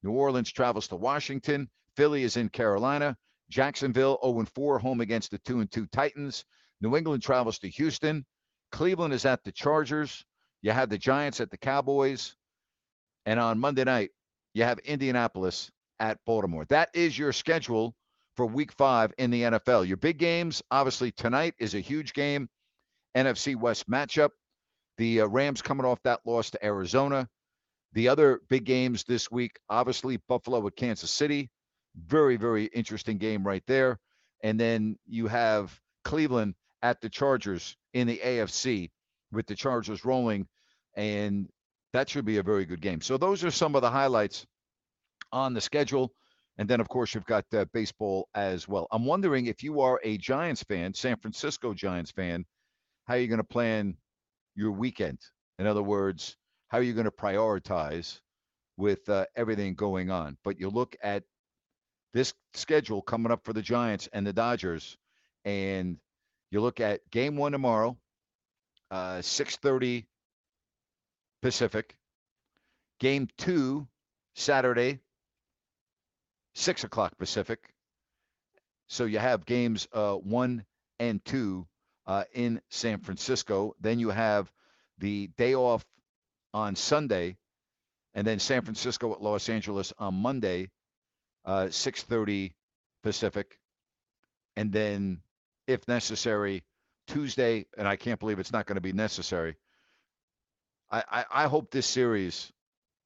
New 0.02 0.12
Orleans 0.12 0.50
travels 0.52 0.88
to 0.88 0.96
Washington. 0.96 1.68
Philly 1.96 2.22
is 2.22 2.36
in 2.36 2.48
Carolina. 2.48 3.16
Jacksonville 3.48 4.18
0 4.22 4.44
4 4.54 4.78
home 4.78 5.00
against 5.00 5.30
the 5.30 5.38
2 5.38 5.66
2 5.66 5.86
Titans. 5.86 6.44
New 6.80 6.96
England 6.96 7.22
travels 7.22 7.58
to 7.60 7.68
Houston. 7.68 8.24
Cleveland 8.72 9.14
is 9.14 9.24
at 9.24 9.42
the 9.44 9.52
Chargers. 9.52 10.24
You 10.62 10.72
have 10.72 10.90
the 10.90 10.98
Giants 10.98 11.40
at 11.40 11.50
the 11.50 11.56
Cowboys. 11.56 12.36
And 13.24 13.40
on 13.40 13.58
Monday 13.58 13.84
night, 13.84 14.10
you 14.54 14.64
have 14.64 14.78
Indianapolis 14.80 15.70
at 16.00 16.18
Baltimore. 16.26 16.64
That 16.66 16.90
is 16.94 17.18
your 17.18 17.32
schedule 17.32 17.94
for 18.36 18.46
week 18.46 18.72
five 18.72 19.12
in 19.18 19.30
the 19.30 19.42
NFL. 19.42 19.86
Your 19.86 19.96
big 19.96 20.18
games, 20.18 20.62
obviously, 20.70 21.10
tonight 21.12 21.54
is 21.58 21.74
a 21.74 21.80
huge 21.80 22.12
game. 22.12 22.48
NFC 23.16 23.56
West 23.56 23.88
matchup. 23.88 24.30
The 24.98 25.22
uh, 25.22 25.26
Rams 25.26 25.62
coming 25.62 25.86
off 25.86 26.02
that 26.04 26.20
loss 26.24 26.50
to 26.50 26.64
Arizona. 26.64 27.28
The 27.92 28.08
other 28.08 28.40
big 28.48 28.64
games 28.64 29.04
this 29.04 29.30
week, 29.30 29.58
obviously, 29.68 30.18
Buffalo 30.28 30.60
with 30.60 30.76
Kansas 30.76 31.10
City. 31.10 31.50
Very, 31.96 32.36
very 32.36 32.66
interesting 32.66 33.18
game 33.18 33.46
right 33.46 33.62
there. 33.66 33.98
And 34.42 34.60
then 34.60 34.98
you 35.06 35.26
have 35.28 35.78
Cleveland 36.04 36.54
at 36.82 37.00
the 37.00 37.08
Chargers 37.08 37.76
in 37.94 38.06
the 38.06 38.18
AFC 38.18 38.90
with 39.32 39.46
the 39.46 39.54
Chargers 39.54 40.04
rolling. 40.04 40.46
And 40.94 41.48
that 41.92 42.08
should 42.08 42.24
be 42.24 42.38
a 42.38 42.42
very 42.42 42.66
good 42.66 42.80
game. 42.80 43.00
So 43.00 43.16
those 43.16 43.44
are 43.44 43.50
some 43.50 43.74
of 43.74 43.82
the 43.82 43.90
highlights 43.90 44.46
on 45.32 45.54
the 45.54 45.60
schedule. 45.60 46.12
And 46.58 46.68
then, 46.68 46.80
of 46.80 46.88
course, 46.88 47.14
you've 47.14 47.26
got 47.26 47.44
uh, 47.54 47.66
baseball 47.72 48.28
as 48.34 48.66
well. 48.66 48.86
I'm 48.90 49.04
wondering 49.04 49.46
if 49.46 49.62
you 49.62 49.80
are 49.80 50.00
a 50.04 50.16
Giants 50.16 50.62
fan, 50.62 50.94
San 50.94 51.16
Francisco 51.16 51.74
Giants 51.74 52.10
fan, 52.10 52.44
how 53.06 53.14
are 53.14 53.18
you 53.18 53.28
going 53.28 53.38
to 53.38 53.44
plan 53.44 53.96
your 54.56 54.72
weekend? 54.72 55.18
In 55.58 55.66
other 55.66 55.82
words, 55.82 56.36
how 56.68 56.78
are 56.78 56.82
you 56.82 56.94
going 56.94 57.04
to 57.04 57.10
prioritize 57.10 58.20
with 58.76 59.08
uh, 59.08 59.26
everything 59.36 59.74
going 59.74 60.10
on? 60.10 60.36
But 60.44 60.58
you 60.58 60.68
look 60.70 60.96
at 61.02 61.22
this 62.12 62.34
schedule 62.54 63.02
coming 63.02 63.30
up 63.30 63.44
for 63.44 63.52
the 63.52 63.62
Giants 63.62 64.08
and 64.12 64.26
the 64.26 64.32
Dodgers, 64.32 64.96
and 65.44 65.98
you 66.50 66.60
look 66.60 66.80
at 66.80 67.08
game 67.10 67.36
one 67.36 67.52
tomorrow, 67.52 67.96
uh, 68.90 69.20
6:30 69.20 70.06
Pacific. 71.42 71.96
Game 72.98 73.28
two 73.36 73.86
Saturday, 74.34 75.00
six 76.54 76.82
o'clock 76.84 77.16
Pacific. 77.18 77.74
So 78.88 79.04
you 79.04 79.18
have 79.18 79.44
games 79.44 79.86
uh, 79.92 80.14
one 80.14 80.64
and 80.98 81.22
two 81.24 81.66
uh, 82.06 82.24
in 82.32 82.60
San 82.70 82.98
Francisco. 82.98 83.74
Then 83.80 83.98
you 83.98 84.10
have 84.10 84.50
the 84.98 85.28
day 85.36 85.54
off 85.54 85.84
on 86.54 86.76
Sunday, 86.76 87.36
and 88.14 88.26
then 88.26 88.38
San 88.38 88.62
Francisco 88.62 89.12
at 89.12 89.22
Los 89.22 89.48
Angeles 89.48 89.92
on 89.98 90.14
Monday, 90.14 90.70
uh, 91.44 91.68
6:30 91.68 92.54
Pacific, 93.02 93.58
and 94.56 94.72
then, 94.72 95.20
if 95.66 95.86
necessary, 95.88 96.64
Tuesday. 97.06 97.66
And 97.76 97.86
I 97.86 97.96
can't 97.96 98.18
believe 98.18 98.38
it's 98.38 98.52
not 98.52 98.66
going 98.66 98.76
to 98.76 98.80
be 98.80 98.92
necessary. 98.92 99.56
I, 100.90 101.02
I, 101.10 101.24
I 101.30 101.46
hope 101.46 101.70
this 101.70 101.86
series 101.86 102.52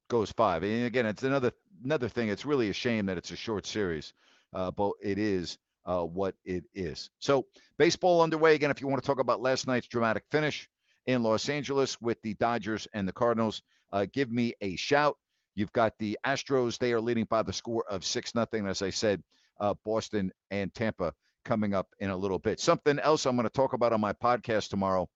goes 0.09 0.30
five. 0.33 0.62
And 0.62 0.87
again, 0.87 1.07
it's 1.07 1.23
another 1.23 1.52
another 1.85 2.09
thing. 2.09 2.28
It's 2.28 2.45
really 2.45 2.69
a 2.69 2.75
shame 2.75 3.07
that 3.07 3.19
it's 3.19 3.30
a 3.30 3.37
short 3.37 3.66
series, 3.66 4.12
uh, 4.52 4.71
but 4.71 4.92
it 5.02 5.19
is 5.19 5.59
uh, 5.91 6.05
what 6.05 6.37
it 6.45 6.63
is. 6.73 7.11
So 7.19 7.47
baseball 7.77 8.23
underway 8.23 8.55
again. 8.55 8.71
If 8.71 8.81
you 8.81 8.87
want 8.87 9.03
to 9.03 9.07
talk 9.07 9.19
about 9.19 9.43
last 9.43 9.67
night's 9.67 9.89
dramatic 9.89 10.23
finish 10.31 10.69
in 11.07 11.25
Los 11.25 11.49
Angeles 11.49 12.01
with 12.01 12.23
the 12.23 12.35
Dodgers 12.35 12.87
and 12.95 13.09
the 13.09 13.13
Cardinals, 13.13 13.63
uh, 13.93 14.07
give 14.13 14.31
me 14.31 14.55
a 14.61 14.77
shout. 14.77 15.17
You've 15.57 15.73
got 15.73 15.95
the 15.99 16.17
Astros. 16.25 16.79
They 16.79 16.93
are 16.93 17.01
leading 17.01 17.25
by 17.25 17.43
the 17.43 17.53
score 17.53 17.85
of 17.91 18.05
six 18.05 18.37
nothing. 18.37 18.69
As 18.69 18.83
I 18.83 18.91
said, 18.91 19.21
uh, 19.59 19.75
Boston 19.85 20.31
and 20.53 20.73
Tampa 20.73 21.13
coming 21.45 21.75
up 21.75 21.89
in 21.99 22.11
a 22.11 22.17
little 22.17 22.39
bit. 22.39 22.61
Something 22.61 23.01
else 23.01 23.27
I'm 23.27 23.35
going 23.35 23.49
to 23.49 23.53
talk 23.53 23.73
about 23.73 23.93
on 23.93 24.01
my 24.01 24.13
podcast 24.13 24.69
tomorrow. 24.69 25.09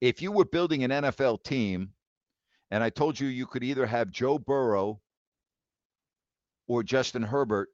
If 0.00 0.22
you 0.22 0.32
were 0.32 0.46
building 0.46 0.84
an 0.84 0.90
NFL 0.90 1.44
team 1.44 1.90
and 2.70 2.82
I 2.82 2.88
told 2.88 3.20
you 3.20 3.28
you 3.28 3.46
could 3.46 3.62
either 3.62 3.84
have 3.84 4.10
Joe 4.10 4.38
Burrow 4.38 5.02
or 6.66 6.82
Justin 6.82 7.22
Herbert, 7.22 7.68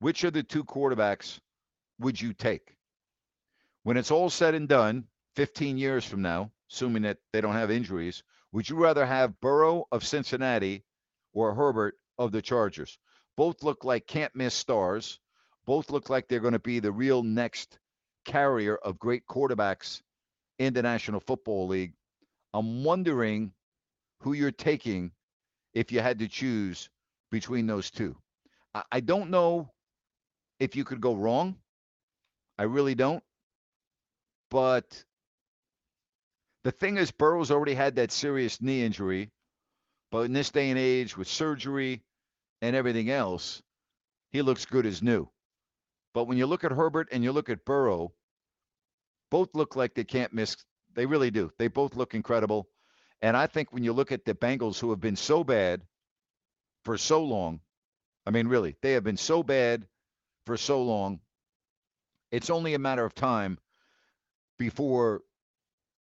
which 0.00 0.24
of 0.24 0.32
the 0.32 0.42
two 0.42 0.64
quarterbacks 0.64 1.40
would 1.98 2.20
you 2.20 2.32
take? 2.32 2.76
When 3.82 3.96
it's 3.96 4.10
all 4.10 4.30
said 4.30 4.54
and 4.54 4.68
done, 4.68 5.04
15 5.36 5.78
years 5.78 6.04
from 6.04 6.22
now, 6.22 6.50
assuming 6.70 7.02
that 7.02 7.18
they 7.32 7.40
don't 7.40 7.54
have 7.54 7.70
injuries, 7.70 8.22
would 8.52 8.68
you 8.68 8.76
rather 8.76 9.04
have 9.06 9.40
Burrow 9.40 9.86
of 9.92 10.06
Cincinnati 10.06 10.84
or 11.32 11.54
Herbert 11.54 11.94
of 12.18 12.32
the 12.32 12.42
Chargers? 12.42 12.98
Both 13.36 13.62
look 13.62 13.84
like 13.84 14.06
can't 14.06 14.34
miss 14.34 14.54
stars. 14.54 15.20
Both 15.66 15.90
look 15.90 16.10
like 16.10 16.28
they're 16.28 16.40
going 16.40 16.54
to 16.54 16.58
be 16.58 16.80
the 16.80 16.92
real 16.92 17.22
next 17.22 17.78
carrier 18.24 18.76
of 18.76 18.98
great 18.98 19.26
quarterbacks 19.26 20.02
in 20.58 20.74
the 20.74 20.82
National 20.82 21.20
Football 21.20 21.68
League. 21.68 21.94
I'm 22.54 22.82
wondering 22.82 23.52
who 24.20 24.32
you're 24.32 24.50
taking 24.50 25.12
if 25.74 25.92
you 25.92 26.00
had 26.00 26.18
to 26.18 26.28
choose 26.28 26.90
between 27.30 27.66
those 27.66 27.90
two. 27.90 28.16
I, 28.74 28.82
I 28.92 29.00
don't 29.00 29.30
know 29.30 29.70
if 30.58 30.76
you 30.76 30.84
could 30.84 31.00
go 31.00 31.14
wrong. 31.14 31.56
I 32.58 32.64
really 32.64 32.94
don't. 32.94 33.22
But 34.50 35.04
the 36.64 36.72
thing 36.72 36.96
is, 36.96 37.10
Burrow's 37.10 37.50
already 37.50 37.74
had 37.74 37.96
that 37.96 38.12
serious 38.12 38.60
knee 38.60 38.84
injury. 38.84 39.30
But 40.10 40.20
in 40.20 40.32
this 40.32 40.50
day 40.50 40.70
and 40.70 40.78
age, 40.78 41.16
with 41.16 41.28
surgery 41.28 42.02
and 42.62 42.74
everything 42.74 43.10
else, 43.10 43.62
he 44.30 44.42
looks 44.42 44.64
good 44.64 44.86
as 44.86 45.02
new. 45.02 45.28
But 46.14 46.24
when 46.24 46.38
you 46.38 46.46
look 46.46 46.64
at 46.64 46.72
Herbert 46.72 47.08
and 47.12 47.22
you 47.22 47.32
look 47.32 47.50
at 47.50 47.64
Burrow, 47.64 48.12
both 49.30 49.50
look 49.54 49.76
like 49.76 49.94
they 49.94 50.04
can't 50.04 50.32
miss. 50.32 50.56
They 50.94 51.06
really 51.06 51.30
do. 51.30 51.52
They 51.58 51.68
both 51.68 51.94
look 51.94 52.14
incredible. 52.14 52.68
And 53.20 53.36
I 53.36 53.46
think 53.46 53.72
when 53.72 53.84
you 53.84 53.92
look 53.92 54.12
at 54.12 54.24
the 54.24 54.34
Bengals, 54.34 54.78
who 54.80 54.90
have 54.90 55.00
been 55.00 55.16
so 55.16 55.44
bad 55.44 55.82
for 56.84 56.96
so 56.96 57.22
long, 57.22 57.60
I 58.26 58.30
mean, 58.30 58.48
really, 58.48 58.76
they 58.80 58.92
have 58.92 59.04
been 59.04 59.16
so 59.16 59.42
bad 59.42 59.86
for 60.48 60.56
so 60.56 60.82
long. 60.82 61.20
It's 62.32 62.48
only 62.48 62.72
a 62.72 62.78
matter 62.78 63.04
of 63.04 63.14
time 63.14 63.58
before 64.58 65.20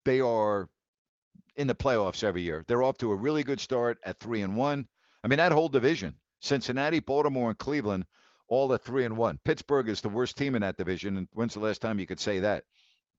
they 0.05 0.21
are 0.21 0.69
in 1.57 1.67
the 1.67 1.75
playoffs 1.75 2.23
every 2.23 2.43
year. 2.43 2.63
They're 2.65 2.81
off 2.81 2.97
to 2.99 3.11
a 3.11 3.15
really 3.15 3.43
good 3.43 3.59
start 3.59 3.97
at 4.05 4.21
three 4.21 4.43
and 4.43 4.55
one. 4.55 4.87
I 5.21 5.27
mean, 5.27 5.37
that 5.37 5.51
whole 5.51 5.67
division, 5.67 6.15
Cincinnati, 6.39 7.01
Baltimore, 7.01 7.49
and 7.49 7.59
Cleveland, 7.59 8.05
all 8.47 8.73
at 8.73 8.85
three 8.85 9.03
and 9.03 9.17
one. 9.17 9.37
Pittsburgh 9.43 9.89
is 9.89 9.99
the 9.99 10.07
worst 10.07 10.37
team 10.37 10.55
in 10.55 10.61
that 10.61 10.77
division. 10.77 11.17
And 11.17 11.27
when's 11.33 11.53
the 11.53 11.59
last 11.59 11.81
time 11.81 11.99
you 11.99 12.07
could 12.07 12.21
say 12.21 12.39
that? 12.39 12.63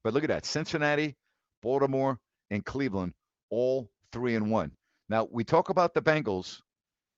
But 0.03 0.15
look 0.15 0.25
at 0.25 0.31
that: 0.31 0.47
Cincinnati, 0.47 1.15
Baltimore, 1.61 2.19
and 2.51 2.65
Cleveland, 2.65 3.13
all 3.51 3.91
three 4.13 4.35
and 4.35 4.51
one. 4.51 4.73
Now 5.11 5.29
we 5.31 5.45
talk 5.45 5.69
about 5.69 5.93
the 5.93 6.01
Bengals, 6.01 6.63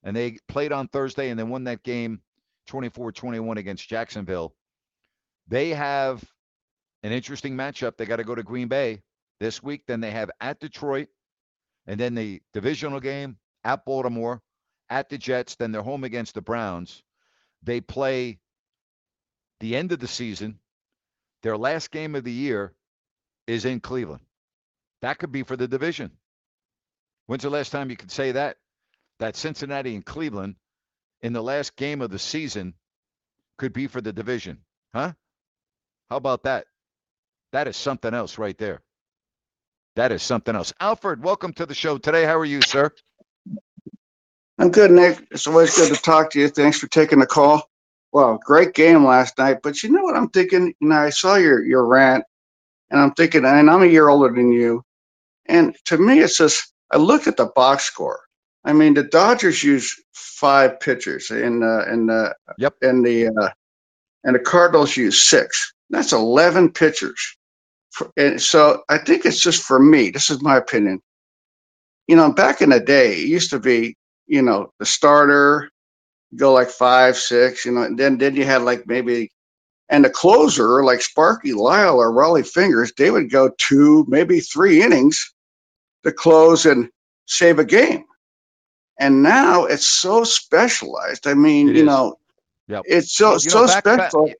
and 0.02 0.16
they 0.16 0.38
played 0.48 0.72
on 0.72 0.88
Thursday 0.88 1.30
and 1.30 1.38
they 1.38 1.44
won 1.44 1.62
that 1.64 1.84
game 1.84 2.22
24-21 2.70 3.56
against 3.56 3.88
Jacksonville. 3.88 4.54
They 5.48 5.70
have 5.70 6.22
an 7.02 7.12
interesting 7.12 7.56
matchup. 7.56 7.96
They 7.96 8.06
got 8.06 8.16
to 8.16 8.24
go 8.24 8.34
to 8.34 8.42
Green 8.42 8.68
Bay 8.68 9.02
this 9.40 9.62
week. 9.62 9.82
Then 9.86 10.00
they 10.00 10.10
have 10.10 10.30
at 10.40 10.60
Detroit, 10.60 11.08
and 11.86 11.98
then 11.98 12.14
the 12.14 12.40
divisional 12.52 13.00
game 13.00 13.36
at 13.64 13.84
Baltimore, 13.84 14.40
at 14.88 15.08
the 15.08 15.18
Jets. 15.18 15.56
Then 15.56 15.72
they're 15.72 15.82
home 15.82 16.04
against 16.04 16.34
the 16.34 16.42
Browns. 16.42 17.02
They 17.62 17.80
play 17.80 18.38
the 19.60 19.76
end 19.76 19.92
of 19.92 19.98
the 19.98 20.08
season. 20.08 20.58
Their 21.42 21.56
last 21.56 21.90
game 21.90 22.14
of 22.14 22.24
the 22.24 22.32
year 22.32 22.74
is 23.46 23.64
in 23.64 23.80
Cleveland. 23.80 24.22
That 25.02 25.18
could 25.18 25.32
be 25.32 25.42
for 25.42 25.56
the 25.56 25.68
division. 25.68 26.12
When's 27.26 27.42
the 27.42 27.50
last 27.50 27.70
time 27.70 27.90
you 27.90 27.96
could 27.96 28.10
say 28.10 28.32
that? 28.32 28.56
That 29.18 29.36
Cincinnati 29.36 29.94
and 29.94 30.04
Cleveland 30.04 30.56
in 31.22 31.32
the 31.32 31.42
last 31.42 31.76
game 31.76 32.00
of 32.02 32.10
the 32.10 32.18
season 32.18 32.74
could 33.58 33.72
be 33.72 33.86
for 33.86 34.00
the 34.00 34.12
division. 34.12 34.58
Huh? 34.94 35.12
How 36.10 36.16
about 36.16 36.44
that? 36.44 36.66
That 37.52 37.68
is 37.68 37.76
something 37.76 38.14
else 38.14 38.38
right 38.38 38.58
there. 38.58 38.80
That 39.96 40.12
is 40.12 40.22
something 40.22 40.56
else. 40.56 40.72
Alfred, 40.80 41.22
welcome 41.22 41.52
to 41.54 41.66
the 41.66 41.74
show 41.74 41.98
today. 41.98 42.24
How 42.24 42.38
are 42.38 42.44
you, 42.44 42.62
sir? 42.62 42.90
I'm 44.58 44.70
good, 44.70 44.90
Nick. 44.92 45.26
It's 45.32 45.46
always 45.48 45.76
good 45.76 45.94
to 45.94 46.02
talk 46.02 46.30
to 46.32 46.40
you. 46.40 46.48
Thanks 46.48 46.78
for 46.78 46.88
taking 46.88 47.20
the 47.20 47.26
call. 47.26 47.68
Well, 48.12 48.40
great 48.44 48.74
game 48.74 49.04
last 49.06 49.38
night. 49.38 49.58
But 49.62 49.82
you 49.82 49.92
know 49.92 50.02
what 50.02 50.16
I'm 50.16 50.30
thinking? 50.30 50.74
You 50.80 50.88
know, 50.88 50.96
I 50.96 51.10
saw 51.10 51.36
your 51.36 51.64
your 51.64 51.86
rant, 51.86 52.24
and 52.90 53.00
I'm 53.00 53.12
thinking, 53.12 53.44
and 53.44 53.70
I'm 53.70 53.82
a 53.82 53.86
year 53.86 54.08
older 54.08 54.34
than 54.34 54.52
you. 54.52 54.84
And 55.46 55.76
to 55.86 55.98
me, 55.98 56.20
it's 56.20 56.38
just 56.38 56.72
I 56.90 56.98
look 56.98 57.26
at 57.28 57.36
the 57.36 57.46
box 57.46 57.84
score. 57.84 58.20
I 58.64 58.72
mean, 58.72 58.94
the 58.94 59.04
Dodgers 59.04 59.62
use 59.62 59.96
five 60.12 60.80
pitchers, 60.80 61.30
and 61.30 61.64
uh, 61.64 61.84
and 61.86 62.10
uh, 62.10 62.34
yep, 62.58 62.74
and 62.82 63.04
the 63.04 63.28
uh, 63.28 63.50
and 64.24 64.34
the 64.34 64.40
Cardinals 64.40 64.96
use 64.96 65.22
six. 65.22 65.72
That's 65.90 66.12
eleven 66.12 66.72
pitchers. 66.72 67.36
For, 67.90 68.10
and 68.16 68.40
so 68.40 68.82
I 68.88 68.98
think 68.98 69.26
it's 69.26 69.40
just 69.40 69.62
for 69.62 69.78
me. 69.78 70.10
This 70.10 70.30
is 70.30 70.42
my 70.42 70.56
opinion. 70.56 71.00
You 72.06 72.16
know, 72.16 72.32
back 72.32 72.60
in 72.60 72.70
the 72.70 72.80
day, 72.80 73.14
it 73.14 73.28
used 73.28 73.50
to 73.50 73.60
be 73.60 73.96
you 74.30 74.42
know, 74.42 74.72
the 74.78 74.86
starter, 74.86 75.70
go 76.36 76.52
like 76.52 76.70
five, 76.70 77.16
six, 77.16 77.64
you 77.64 77.72
know, 77.72 77.82
and 77.82 77.98
then 77.98 78.16
then 78.16 78.36
you 78.36 78.44
had 78.44 78.62
like 78.62 78.86
maybe 78.86 79.30
and 79.88 80.04
the 80.04 80.10
closer, 80.10 80.84
like 80.84 81.02
Sparky 81.02 81.52
Lyle 81.52 81.96
or 81.98 82.12
Rollie 82.12 82.46
Fingers, 82.48 82.92
they 82.96 83.10
would 83.10 83.28
go 83.28 83.50
two, 83.58 84.06
maybe 84.08 84.38
three 84.38 84.82
innings 84.82 85.34
to 86.04 86.12
close 86.12 86.64
and 86.64 86.90
save 87.26 87.58
a 87.58 87.64
game. 87.64 88.04
And 89.00 89.22
now 89.22 89.64
it's 89.64 89.86
so 89.86 90.22
specialized. 90.24 91.26
I 91.26 91.34
mean, 91.34 91.70
It 91.70 91.76
you 91.76 91.82
is. 91.82 91.86
know, 91.86 92.16
Yep. 92.68 92.82
it's 92.86 93.12
so 93.16 93.32
You 93.32 93.38
so 93.40 93.66
back- 93.66 93.82
back- 93.84 94.10
special. 94.10 94.30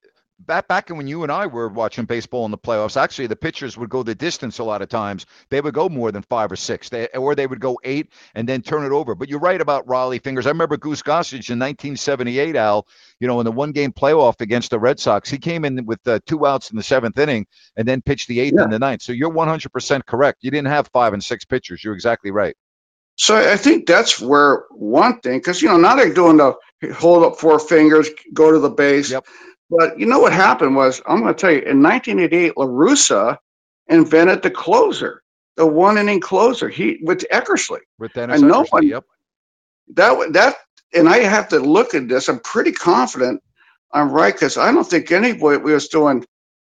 back 0.47 0.69
back 0.69 0.89
when 0.91 1.07
you 1.09 1.23
and 1.23 1.33
I 1.33 1.47
were 1.47 1.69
watching 1.69 2.05
baseball 2.05 2.45
in 2.45 2.51
the 2.51 2.59
playoffs, 2.59 2.97
actually 3.01 3.27
the 3.27 3.37
pitchers 3.37 3.77
would 3.77 3.89
go 3.91 4.03
the 4.03 4.15
distance 4.15 4.59
a 4.59 4.65
lot 4.65 4.83
of 4.83 4.89
times. 4.89 5.27
They 5.51 5.61
would 5.61 5.75
go 5.75 5.89
more 5.89 6.13
than 6.13 6.23
five 6.23 6.53
or 6.53 6.57
six, 6.57 6.89
they, 6.91 7.09
or 7.09 7.35
they 7.35 7.47
would 7.47 7.61
go 7.61 7.79
eight 7.85 8.13
and 8.35 8.49
then 8.49 8.63
turn 8.63 8.85
it 8.85 8.93
over. 8.93 9.15
But 9.15 9.29
you're 9.29 9.39
right 9.41 9.61
about 9.61 9.87
Rollie 9.87 10.23
Fingers. 10.23 10.47
I 10.47 10.51
remember 10.51 10.77
Goose 10.77 11.03
Gossage 11.03 11.51
in 11.51 11.59
1978, 11.59 12.55
Al. 12.57 12.87
You 13.19 13.27
know, 13.29 13.41
in 13.41 13.45
the 13.45 13.53
one 13.53 13.73
game 13.73 13.93
playoff 13.93 14.41
against 14.41 14.71
the 14.71 14.79
Red 14.79 15.01
Sox, 15.01 15.29
he 15.31 15.39
came 15.39 15.65
in 15.65 15.85
with 15.87 16.07
uh, 16.07 16.21
two 16.27 16.47
outs 16.47 16.71
in 16.71 16.77
the 16.77 16.83
seventh 16.83 17.19
inning 17.19 17.47
and 17.77 17.87
then 17.89 18.01
pitched 18.03 18.29
the 18.29 18.41
eighth 18.41 18.55
Yeah. 18.57 18.65
and 18.65 18.73
the 18.73 18.79
ninth. 18.79 19.03
So 19.03 19.13
you're 19.13 19.31
100% 19.31 20.07
correct. 20.07 20.39
You 20.43 20.51
didn't 20.51 20.69
have 20.69 20.89
five 20.93 21.13
and 21.15 21.23
six 21.25 21.45
pitchers. 21.45 21.83
You're 21.83 21.95
exactly 21.95 22.31
right. 22.31 22.57
So 23.17 23.37
I 23.37 23.57
think 23.57 23.87
that's 23.87 24.19
where 24.21 24.65
one 24.71 25.21
thing, 25.21 25.39
because 25.39 25.61
you 25.61 25.69
know 25.69 25.77
now 25.77 25.95
they're 25.95 26.13
doing 26.13 26.39
the 26.39 26.55
hold 26.95 27.25
up 27.25 27.39
four 27.39 27.59
fingers, 27.59 28.09
go 28.33 28.51
to 28.51 28.59
the 28.59 28.71
base. 28.71 29.11
Yep. 29.11 29.27
But 29.71 29.99
you 29.99 30.07
know 30.07 30.19
what 30.19 30.33
happened 30.33 30.75
was 30.75 31.03
I'm 31.07 31.21
going 31.21 31.35
to 31.35 31.39
tell 31.41 31.51
you 31.53 31.59
in 31.61 31.83
1988, 31.83 32.57
La 32.57 32.67
Russa 32.67 33.37
invented 33.89 34.43
the 34.43 34.51
closer, 34.51 35.23
the 35.57 35.67
one 35.67 35.99
inning 35.99 36.21
closer. 36.21 36.69
He 36.69 36.99
with 37.03 37.25
Eckersley. 37.31 37.81
With 37.99 38.13
Dennis 38.15 38.41
And 38.41 38.51
no 38.51 38.63
Eckersley, 38.63 38.71
one- 38.71 38.87
Yep. 38.87 39.05
That 39.95 40.33
that 40.33 40.57
and 40.95 41.09
I 41.09 41.19
have 41.19 41.49
to 41.49 41.59
look 41.59 41.95
at 41.95 42.09
this. 42.09 42.29
I'm 42.29 42.41
pretty 42.41 42.73
confident 42.73 43.43
I'm 43.93 44.11
right 44.11 44.33
because 44.33 44.57
I 44.57 44.73
don't 44.73 44.89
think 44.89 45.11
anybody 45.11 45.59
was 45.61 45.89
doing 45.89 46.25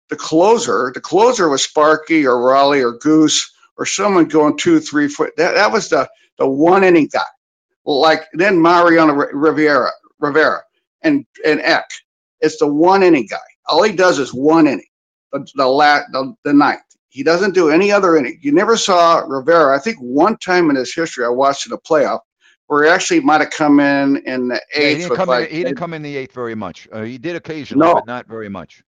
the 0.09 0.17
closer. 0.17 0.93
The 0.95 1.01
closer 1.01 1.49
was 1.49 1.63
Sparky 1.65 2.27
or 2.27 2.37
Rollie 2.37 2.83
or 2.83 2.97
Goose 2.99 3.53
or 3.79 3.87
someone 3.87 4.27
going 4.27 4.57
two, 4.57 4.81
three 4.81 5.09
foot. 5.09 5.33
That 5.37 5.55
that 5.55 5.73
was 5.73 5.89
the 5.89 6.09
the 6.39 6.47
one 6.49 6.85
inning 6.85 7.09
guy. 7.13 7.21
Like 7.85 8.25
then 8.35 8.61
Mariano 8.61 9.15
Rivera, 9.15 9.91
Rivera, 10.19 10.63
and 11.03 11.25
and 11.45 11.61
Eck. 11.61 11.87
It's 12.41 12.59
the 12.59 12.67
one 12.67 13.03
inning 13.03 13.27
guy. 13.31 13.37
All 13.67 13.83
he 13.83 13.93
does 13.93 14.19
is 14.19 14.35
one 14.35 14.67
inning. 14.67 14.85
The 15.33 15.47
the 15.55 15.67
lat 15.67 16.05
the, 16.13 16.35
the 16.45 16.53
ninth. 16.53 16.81
He 17.11 17.23
doesn't 17.23 17.55
do 17.55 17.71
any 17.71 17.91
other 17.91 18.17
inning. 18.17 18.39
You 18.43 18.53
never 18.53 18.77
saw 18.77 19.21
Rivera. 19.27 19.75
I 19.75 19.81
think 19.81 19.97
one 19.99 20.37
time 20.39 20.69
in 20.71 20.77
his 20.77 20.95
history 20.95 21.25
I 21.25 21.29
watched 21.29 21.67
in 21.67 21.73
a 21.73 21.79
playoff 21.79 22.21
where 22.67 22.85
he 22.85 22.91
actually 22.91 23.21
might 23.21 23.41
have 23.41 23.51
come 23.51 23.81
in 23.81 24.19
in 24.27 24.49
the 24.49 24.61
Yeah, 24.75 24.81
he 24.81 24.87
eighth 24.87 24.99
didn't 25.01 25.17
come 25.17 25.29
like 25.29 25.49
in. 25.49 25.57
He 25.57 25.63
didn't 25.65 25.79
come 25.79 25.95
in 25.95 26.03
the 26.03 26.17
eighth 26.17 26.35
very 26.35 26.55
much. 26.55 26.87
Uh, 26.93 27.03
he 27.03 27.17
did 27.17 27.35
occasionally, 27.35 27.87
No. 27.87 27.95
but 27.95 28.07
not 28.07 28.27
very 28.27 28.51
much. 28.51 28.83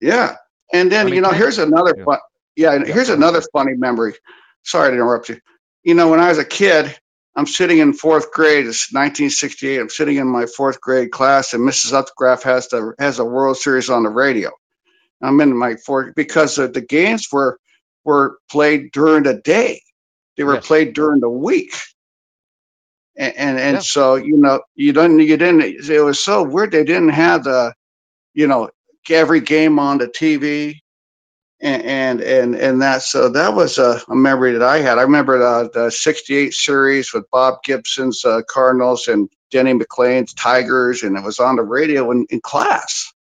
Yeah. 0.00 0.36
And 0.72 0.90
then, 0.90 1.00
I 1.00 1.04
mean, 1.06 1.16
you 1.16 1.20
know, 1.20 1.30
here's 1.30 1.58
another 1.58 1.94
Yeah. 1.98 2.04
Yeah, 2.56 2.74
and 2.74 2.86
here's 2.86 3.08
another 3.10 3.42
funny 3.52 3.74
memory. 3.74 4.14
Sorry 4.64 4.90
to 4.90 4.94
interrupt 4.94 5.28
you. 5.30 5.38
You 5.84 5.94
know, 5.94 6.10
when 6.10 6.20
I 6.20 6.28
was 6.28 6.38
a 6.38 6.44
kid, 6.44 6.94
I'm 7.36 7.46
sitting 7.46 7.78
in 7.78 7.92
fourth 7.94 8.32
grade. 8.32 8.66
It's 8.66 8.92
1968. 8.92 9.80
I'm 9.80 9.88
sitting 9.90 10.16
in 10.16 10.28
my 10.28 10.46
fourth 10.46 10.80
grade 10.80 11.10
class, 11.10 11.54
and 11.54 11.68
Mrs. 11.68 11.92
Upgraf 12.04 12.42
has 12.44 12.68
the 12.68 12.94
has 12.98 13.18
a 13.18 13.24
World 13.24 13.56
Series 13.56 13.90
on 13.90 14.02
the 14.04 14.10
radio. 14.10 14.50
I'm 15.22 15.40
in 15.40 15.56
my 15.56 15.76
fourth 15.76 16.14
because 16.14 16.56
the, 16.56 16.68
the 16.68 16.80
games 16.82 17.28
were 17.32 17.58
were 18.04 18.38
played 18.50 18.92
during 18.92 19.24
the 19.24 19.34
day. 19.34 19.82
They 20.36 20.44
were 20.44 20.58
Yes. 20.58 20.60
played 20.60 20.94
during 20.94 21.20
the 21.20 21.30
week. 21.30 21.74
And 23.18 23.34
and, 23.36 23.58
and 23.60 23.80
Yeah. 23.80 23.84
so 23.84 24.16
you 24.16 24.38
know 24.38 24.62
you 24.76 24.92
don't 24.92 25.18
you 25.20 25.36
didn't 25.38 25.62
it 25.62 26.04
was 26.04 26.22
so 26.24 26.44
weird 26.44 26.72
they 26.72 26.84
didn't 26.84 27.10
have 27.10 27.44
the 27.44 27.74
you 28.34 28.48
know 28.48 28.70
every 29.10 29.40
game 29.42 29.78
on 29.80 29.98
the 29.98 30.08
TV 30.08 30.81
and 31.62 32.20
and 32.20 32.54
and, 32.56 32.82
that 32.82 33.02
so 33.02 33.28
that 33.28 33.54
was 33.54 33.78
a, 33.78 34.00
a 34.08 34.16
memory 34.16 34.52
that 34.52 34.62
I 34.62 34.78
had. 34.78 34.98
I 34.98 35.02
remember 35.02 35.38
the, 35.38 35.70
the 35.72 35.90
'68 35.90 36.52
series 36.52 37.14
with 37.14 37.30
Bob 37.30 37.62
Gibson's 37.64 38.24
uh, 38.24 38.42
Cardinals 38.48 39.06
and 39.06 39.28
Denny 39.50 39.72
McLain's 39.72 40.34
Tigers, 40.34 41.04
and 41.04 41.16
it 41.16 41.22
was 41.22 41.38
on 41.38 41.56
the 41.56 41.62
radio 41.62 42.10
in, 42.10 42.26
in 42.30 42.40
class. 42.40 43.12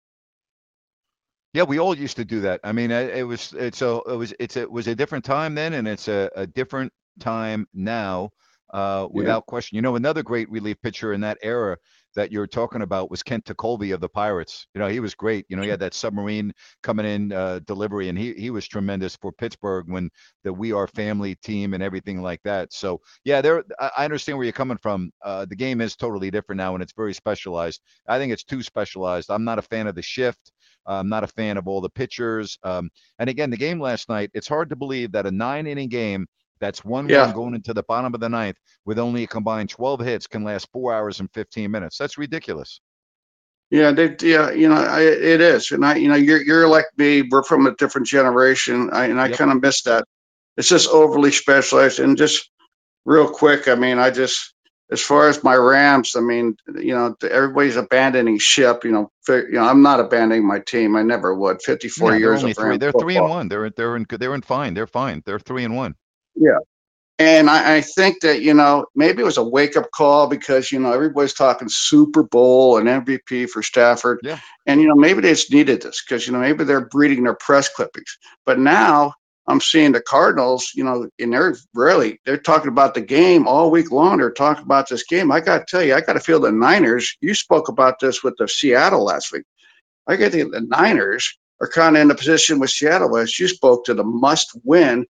Yeah, 1.52 1.64
we 1.64 1.78
all 1.78 1.94
used 1.94 2.16
to 2.16 2.24
do 2.24 2.40
that. 2.40 2.60
I 2.64 2.72
mean, 2.72 2.90
it, 2.90 3.18
it 3.18 3.24
was 3.24 3.52
it's 3.52 3.82
a 3.82 4.00
it 4.08 4.16
was 4.16 4.32
it's 4.40 4.56
a, 4.56 4.62
it 4.62 4.70
was 4.70 4.86
a 4.86 4.94
different 4.94 5.24
time 5.24 5.54
then, 5.54 5.74
and 5.74 5.86
it's 5.86 6.08
a, 6.08 6.30
a 6.34 6.46
different 6.46 6.92
time 7.18 7.66
now, 7.74 8.30
uh, 8.72 9.06
without 9.10 9.44
question. 9.46 9.76
You 9.76 9.82
know, 9.82 9.96
another 9.96 10.22
great 10.22 10.50
relief 10.50 10.80
pitcher 10.80 11.12
in 11.12 11.20
that 11.20 11.38
era 11.42 11.76
that 12.14 12.32
you're 12.32 12.46
talking 12.46 12.82
about 12.82 13.10
was 13.10 13.22
Kent 13.22 13.44
Tekulve 13.44 13.94
of 13.94 14.00
the 14.00 14.08
Pirates. 14.08 14.66
You 14.74 14.80
know, 14.80 14.88
he 14.88 15.00
was 15.00 15.14
great. 15.14 15.46
You 15.48 15.56
know, 15.56 15.62
he 15.62 15.68
had 15.68 15.80
that 15.80 15.94
submarine 15.94 16.52
coming 16.82 17.06
in 17.06 17.32
uh, 17.32 17.60
delivery, 17.66 18.08
and 18.08 18.18
he 18.18 18.32
he 18.34 18.50
was 18.50 18.66
tremendous 18.66 19.16
for 19.16 19.32
Pittsburgh 19.32 19.86
when 19.88 20.10
the 20.44 20.52
We 20.52 20.72
Are 20.72 20.86
Family 20.86 21.34
team 21.36 21.74
and 21.74 21.82
everything 21.82 22.22
like 22.22 22.40
that. 22.44 22.72
So 22.72 23.00
yeah, 23.24 23.40
there 23.40 23.64
I 23.78 23.90
I 23.98 24.04
understand 24.04 24.38
where 24.38 24.44
you're 24.44 24.52
coming 24.52 24.78
from. 24.78 25.10
Uh, 25.24 25.44
the 25.44 25.56
game 25.56 25.80
is 25.80 25.96
totally 25.96 26.30
different 26.30 26.58
now, 26.58 26.74
and 26.74 26.82
it's 26.82 26.94
very 26.96 27.14
specialized. 27.14 27.80
I 28.08 28.18
think 28.18 28.32
it's 28.32 28.44
too 28.44 28.62
specialized. 28.62 29.30
I'm 29.30 29.44
not 29.44 29.58
a 29.58 29.62
fan 29.62 29.86
of 29.86 29.94
the 29.94 30.02
shift. 30.02 30.52
I'm 30.86 31.08
not 31.08 31.24
a 31.24 31.28
fan 31.28 31.56
of 31.56 31.68
all 31.68 31.80
the 31.80 31.90
pitchers. 31.90 32.58
Um, 32.62 32.90
and 33.18 33.28
again, 33.30 33.50
the 33.50 33.56
game 33.56 33.80
last 33.80 34.08
night, 34.08 34.30
it's 34.34 34.48
hard 34.48 34.70
to 34.70 34.76
believe 34.76 35.12
that 35.12 35.26
a 35.26 35.30
nine 35.30 35.66
inning 35.66 35.88
game 35.88 36.26
that's 36.60 36.84
1 36.84 37.10
1 37.10 37.32
Yeah. 37.32 37.32
going 37.32 37.54
into 37.54 37.74
the 37.74 37.82
bottom 37.84 38.14
of 38.14 38.20
the 38.20 38.28
ninth 38.28 38.56
with 38.86 38.98
only 38.98 39.24
a 39.24 39.26
combined 39.28 39.70
12 39.70 40.00
hits 40.00 40.26
can 40.26 40.44
last 40.44 40.68
four 40.72 40.94
hours 40.94 41.20
and 41.20 41.30
15 41.34 41.70
minutes. 41.70 41.98
That's 41.98 42.18
ridiculous. 42.18 42.80
Yeah, 43.70 43.92
they, 43.92 44.16
yeah, 44.22 44.50
you 44.50 44.68
know, 44.68 44.74
I, 44.76 45.02
it 45.02 45.40
is, 45.40 45.70
and 45.70 45.84
I, 45.84 45.94
you 45.96 46.08
know, 46.08 46.16
you're 46.16 46.42
you're 46.42 46.68
like 46.68 46.86
me. 46.96 47.22
We're 47.22 47.44
from 47.44 47.66
a 47.66 47.74
different 47.76 48.08
generation, 48.08 48.90
I, 48.92 49.06
and 49.06 49.20
I 49.20 49.28
Yep. 49.28 49.30
kind 49.30 49.52
of 49.52 49.62
miss 49.62 49.82
that. 49.82 50.04
It's 50.56 50.68
just 50.68 50.88
overly 50.90 51.32
specialized, 51.32 52.00
and 52.00 52.16
just 52.18 52.50
real 53.06 53.28
quick. 53.30 53.68
I 53.68 53.76
mean, 53.76 53.98
I 53.98 54.10
just 54.10 54.54
as 54.92 55.02
far 55.02 55.28
as 55.28 55.44
my 55.44 55.54
Rams, 55.56 56.16
I 56.16 56.20
mean, 56.20 56.56
you 56.76 56.94
know, 56.94 57.16
everybody's 57.30 57.76
abandoning 57.76 58.38
ship. 58.38 58.84
You 58.84 58.92
know, 58.92 59.10
you 59.28 59.52
know, 59.52 59.64
I'm 59.68 59.82
not 59.82 60.00
abandoning 60.00 60.46
my 60.46 60.60
team. 60.60 60.96
I 60.96 61.02
never 61.02 61.34
would. 61.34 61.62
54 61.62 62.14
Yeah, 62.14 62.18
years 62.18 62.44
of 62.44 62.54
three. 62.54 62.76
Rams 62.76 62.78
They're 62.78 62.92
three 62.92 63.16
and 63.16 63.28
one. 63.28 63.48
They're 63.48 63.70
they're 63.70 63.96
in. 63.96 64.06
They're 64.08 64.34
in 64.34 64.42
fine. 64.42 64.74
They're 64.74 64.86
fine. 64.86 65.22
They're 65.26 65.38
three 65.38 65.64
and 65.64 65.76
one. 65.76 65.94
And 67.20 67.50
I, 67.50 67.76
I 67.76 67.80
think 67.82 68.20
that, 68.22 68.40
you 68.40 68.54
know, 68.54 68.86
maybe 68.94 69.20
it 69.20 69.26
was 69.26 69.36
a 69.36 69.44
wake 69.44 69.76
up 69.76 69.90
call 69.94 70.26
because, 70.26 70.72
you 70.72 70.80
know, 70.80 70.90
everybody's 70.90 71.34
talking 71.34 71.68
Super 71.68 72.22
Bowl 72.22 72.78
and 72.78 72.88
MVP 72.88 73.50
for 73.50 73.62
Stafford. 73.62 74.20
Yeah. 74.22 74.40
And, 74.66 74.80
you 74.80 74.88
know, 74.88 74.94
maybe 74.94 75.20
they 75.20 75.32
just 75.32 75.52
needed 75.52 75.82
this 75.82 76.02
because, 76.02 76.26
you 76.26 76.32
know, 76.32 76.38
maybe 76.38 76.64
they're 76.64 76.86
breeding 76.86 77.24
their 77.24 77.34
press 77.34 77.68
clippings. 77.68 78.16
But 78.46 78.58
now 78.58 79.12
I'm 79.46 79.60
seeing 79.60 79.92
the 79.92 80.00
Cardinals, 80.00 80.70
you 80.74 80.82
know, 80.82 81.10
and 81.18 81.32
they're 81.32 81.56
really, 81.74 82.18
they're 82.24 82.38
talking 82.38 82.68
about 82.68 82.94
the 82.94 83.02
game 83.02 83.46
all 83.46 83.70
week 83.70 83.90
long. 83.90 84.16
They're 84.16 84.30
talking 84.30 84.64
about 84.64 84.88
this 84.88 85.04
game. 85.04 85.30
I 85.30 85.40
got 85.40 85.58
to 85.58 85.64
tell 85.68 85.82
you, 85.82 85.94
I 85.94 86.00
got 86.00 86.14
to 86.14 86.20
feel 86.20 86.40
the 86.40 86.50
Niners. 86.50 87.18
You 87.20 87.34
spoke 87.34 87.68
about 87.68 88.00
this 88.00 88.22
with 88.22 88.34
the 88.38 88.48
Seattle 88.48 89.04
last 89.04 89.30
week. 89.30 89.44
I 90.06 90.16
got 90.16 90.26
to 90.26 90.30
think 90.30 90.52
the 90.52 90.62
Niners 90.62 91.36
are 91.60 91.68
kind 91.68 91.96
of 91.96 92.00
in 92.00 92.08
the 92.08 92.14
position 92.14 92.58
with 92.58 92.70
Seattle 92.70 93.14
as 93.18 93.38
you 93.38 93.46
spoke 93.46 93.84
to 93.84 93.94
the 93.94 94.04
must 94.04 94.56
win 94.64 95.04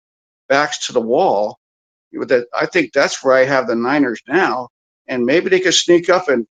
backs 0.51 0.89
to 0.89 0.93
the 0.93 1.01
wall 1.01 1.59
that 2.13 2.47
I 2.55 2.67
think 2.67 2.93
that's 2.93 3.25
where 3.25 3.35
I 3.35 3.47
have 3.47 3.69
the 3.69 3.77
Niners 3.77 4.21
now, 4.29 4.69
and 5.09 5.25
maybe 5.25 5.49
they 5.51 5.61
could 5.61 5.75
sneak 5.75 6.11
up 6.11 6.29
and 6.29 6.47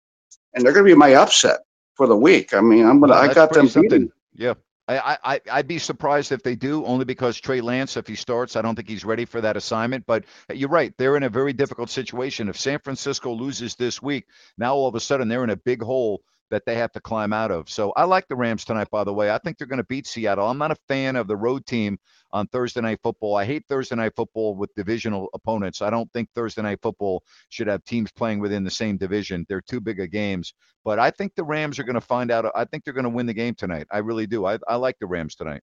and 0.55 0.65
they're 0.65 0.73
going 0.73 0.85
to 0.85 0.91
be 0.91 0.97
my 0.97 1.15
upset 1.15 1.59
for 1.95 2.07
the 2.07 2.17
week. 2.17 2.55
I 2.55 2.61
mean, 2.61 2.87
I'm 2.87 2.99
gonna 3.01 3.13
Well, 3.13 3.21
I 3.21 3.29
got 3.29 3.53
them 3.53 3.69
pretty 3.69 3.87
beaten. 3.89 4.01
something. 4.01 4.11
Yeah. 4.33 4.55
I, 4.89 5.17
I, 5.23 5.41
I'd 5.51 5.67
be 5.67 5.77
surprised 5.77 6.31
if 6.31 6.41
they 6.41 6.55
do, 6.55 6.83
only 6.83 7.05
because 7.05 7.39
Trey 7.39 7.61
Lance, 7.61 7.95
if 7.95 8.07
he 8.07 8.15
starts, 8.15 8.55
I 8.55 8.63
don't 8.63 8.75
think 8.75 8.89
he's 8.89 9.05
ready 9.05 9.25
for 9.25 9.39
that 9.41 9.55
assignment. 9.55 10.05
But 10.07 10.25
uh, 10.49 10.55
you're 10.55 10.69
right. 10.69 10.93
They're 10.97 11.17
in 11.17 11.23
a 11.23 11.29
very 11.29 11.53
difficult 11.53 11.91
situation. 11.91 12.49
If 12.49 12.57
San 12.59 12.79
Francisco 12.79 13.31
loses 13.31 13.75
this 13.75 14.01
week, 14.01 14.25
now 14.57 14.73
all 14.73 14.87
of 14.87 14.95
a 14.95 14.99
sudden 14.99 15.27
they're 15.27 15.43
in 15.43 15.51
a 15.51 15.57
big 15.57 15.83
hole 15.83 16.23
that 16.51 16.65
they 16.65 16.75
have 16.75 16.91
to 16.93 17.01
climb 17.01 17.33
out 17.33 17.51
of. 17.51 17.69
So 17.69 17.91
I 17.95 18.03
like 18.05 18.27
the 18.27 18.35
Rams 18.35 18.65
tonight, 18.65 18.89
by 18.91 19.03
the 19.03 19.13
way. 19.13 19.31
I 19.31 19.37
think 19.37 19.57
they're 19.57 19.67
going 19.67 19.77
to 19.77 19.83
beat 19.83 20.07
Seattle. 20.07 20.47
I'm 20.47 20.57
not 20.57 20.71
a 20.71 20.77
fan 20.87 21.15
of 21.15 21.27
the 21.27 21.35
road 21.37 21.65
team 21.65 21.99
on 22.31 22.47
Thursday 22.47 22.81
Night 22.81 22.99
Football. 23.03 23.35
I 23.35 23.45
hate 23.45 23.65
Thursday 23.67 23.95
Night 23.95 24.13
Football 24.15 24.55
with 24.55 24.73
divisional 24.75 25.29
opponents. 25.33 25.81
I 25.81 25.89
don't 25.89 26.11
think 26.13 26.29
Thursday 26.33 26.61
Night 26.61 26.79
Football 26.81 27.23
should 27.49 27.67
have 27.67 27.83
teams 27.85 28.11
playing 28.11 28.39
within 28.39 28.63
the 28.63 28.71
same 28.71 28.97
division. 28.97 29.45
They're 29.47 29.61
too 29.61 29.81
big 29.81 29.99
of 29.99 30.11
games. 30.11 30.53
But 30.83 30.99
I 30.99 31.11
think 31.11 31.35
the 31.35 31.43
Rams 31.43 31.79
are 31.79 31.83
going 31.83 31.95
to 31.95 32.01
find 32.01 32.31
out. 32.31 32.51
I 32.55 32.65
think 32.65 32.83
they're 32.83 32.93
going 32.93 33.03
to 33.03 33.09
win 33.09 33.25
the 33.25 33.33
game 33.33 33.55
tonight. 33.55 33.87
I 33.91 33.99
really 33.99 34.27
do. 34.27 34.45
I, 34.45 34.59
I 34.67 34.75
like 34.75 34.97
the 34.99 35.07
Rams 35.07 35.35
tonight. 35.35 35.61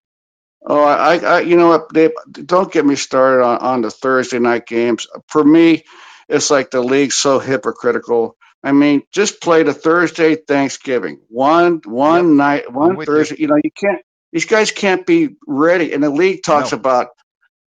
Oh, 0.66 0.82
I, 0.82 1.18
I, 1.18 1.40
you 1.40 1.56
know 1.56 1.68
what? 1.68 1.92
They, 1.92 2.10
don't 2.32 2.72
get 2.72 2.84
me 2.84 2.96
started 2.96 3.44
on, 3.44 3.58
on 3.58 3.80
the 3.82 3.90
Thursday 3.90 4.38
night 4.40 4.66
games. 4.66 5.06
For 5.28 5.44
me, 5.44 5.84
it's 6.28 6.50
like 6.50 6.70
the 6.70 6.80
league's 6.80 7.14
so 7.14 7.38
hypocritical. 7.38 8.36
I 8.66 8.72
mean, 8.72 9.02
just 9.12 9.40
play 9.40 9.62
the 9.64 9.74
Thursday 9.74 10.36
Thanksgiving 10.36 11.20
one 11.28 11.82
one 11.86 12.36
Yep. 12.36 12.36
night 12.36 12.72
one 12.72 12.96
with 12.96 13.08
you. 13.08 13.14
Thursday. 13.14 13.36
You. 13.40 13.48
know, 13.48 13.56
you 13.62 13.70
can't. 13.72 14.02
These 14.32 14.46
guys 14.46 14.72
can't 14.72 15.06
be 15.06 15.36
ready. 15.46 15.92
And 15.94 16.02
the 16.04 16.10
league 16.10 16.42
talks 16.44 16.72
No. 16.72 16.78
about 16.78 17.08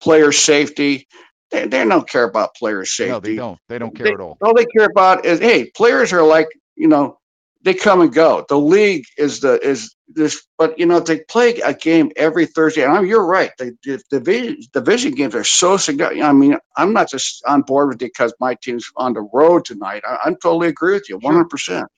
player 0.03 0.33
safety. 0.33 1.09
They, 1.51 1.67
they 1.67 1.85
don't 1.87 2.09
care 2.09 2.25
about 2.25 2.55
player 2.57 2.85
safety. 2.85 3.11
No, 3.13 3.21
they 3.21 3.37
don't. 3.37 3.59
They 3.69 3.79
don't 3.79 3.95
care 3.97 4.07
They- 4.07 4.13
at 4.15 4.21
all. 4.21 4.39
All 4.43 4.55
they 4.55 4.67
care 4.67 4.87
about 4.87 5.27
is 5.27 5.41
hey, 5.41 5.71
players 5.77 6.13
are 6.13 6.23
like 6.25 6.49
you 6.77 6.89
know 6.89 7.19
they 7.65 7.75
come 7.75 8.03
and 8.03 8.13
go. 8.13 8.45
The 8.49 8.59
league 8.59 9.07
is 9.17 9.41
the 9.41 9.59
is 9.67 9.97
this, 10.09 10.47
but 10.59 10.79
you 10.79 10.87
know 10.87 11.01
they 11.01 11.21
play 11.21 11.59
a 11.61 11.75
game 11.75 12.13
every 12.17 12.47
Thursday. 12.47 12.85
And 12.85 12.93
I'm, 12.93 13.07
you're 13.07 13.27
right. 13.27 13.51
The, 13.59 13.77
the 13.85 14.03
division 14.11 14.59
division 14.73 15.15
games 15.15 15.35
are 15.35 15.45
so 15.45 15.77
significant. 15.77 16.25
I 16.25 16.33
mean, 16.33 16.57
I'm 16.77 16.93
not 16.93 17.11
just 17.11 17.43
on 17.47 17.63
board 17.63 17.89
with 17.89 17.97
it 17.97 18.13
because 18.13 18.35
my 18.39 18.55
team's 18.63 18.87
on 18.97 19.15
the 19.15 19.27
road 19.33 19.65
tonight. 19.65 20.03
I, 20.07 20.19
I'm 20.25 20.37
totally 20.37 20.69
agree 20.69 20.93
with 20.93 21.09
you, 21.09 21.17
100. 21.19 21.49
percent 21.49 21.89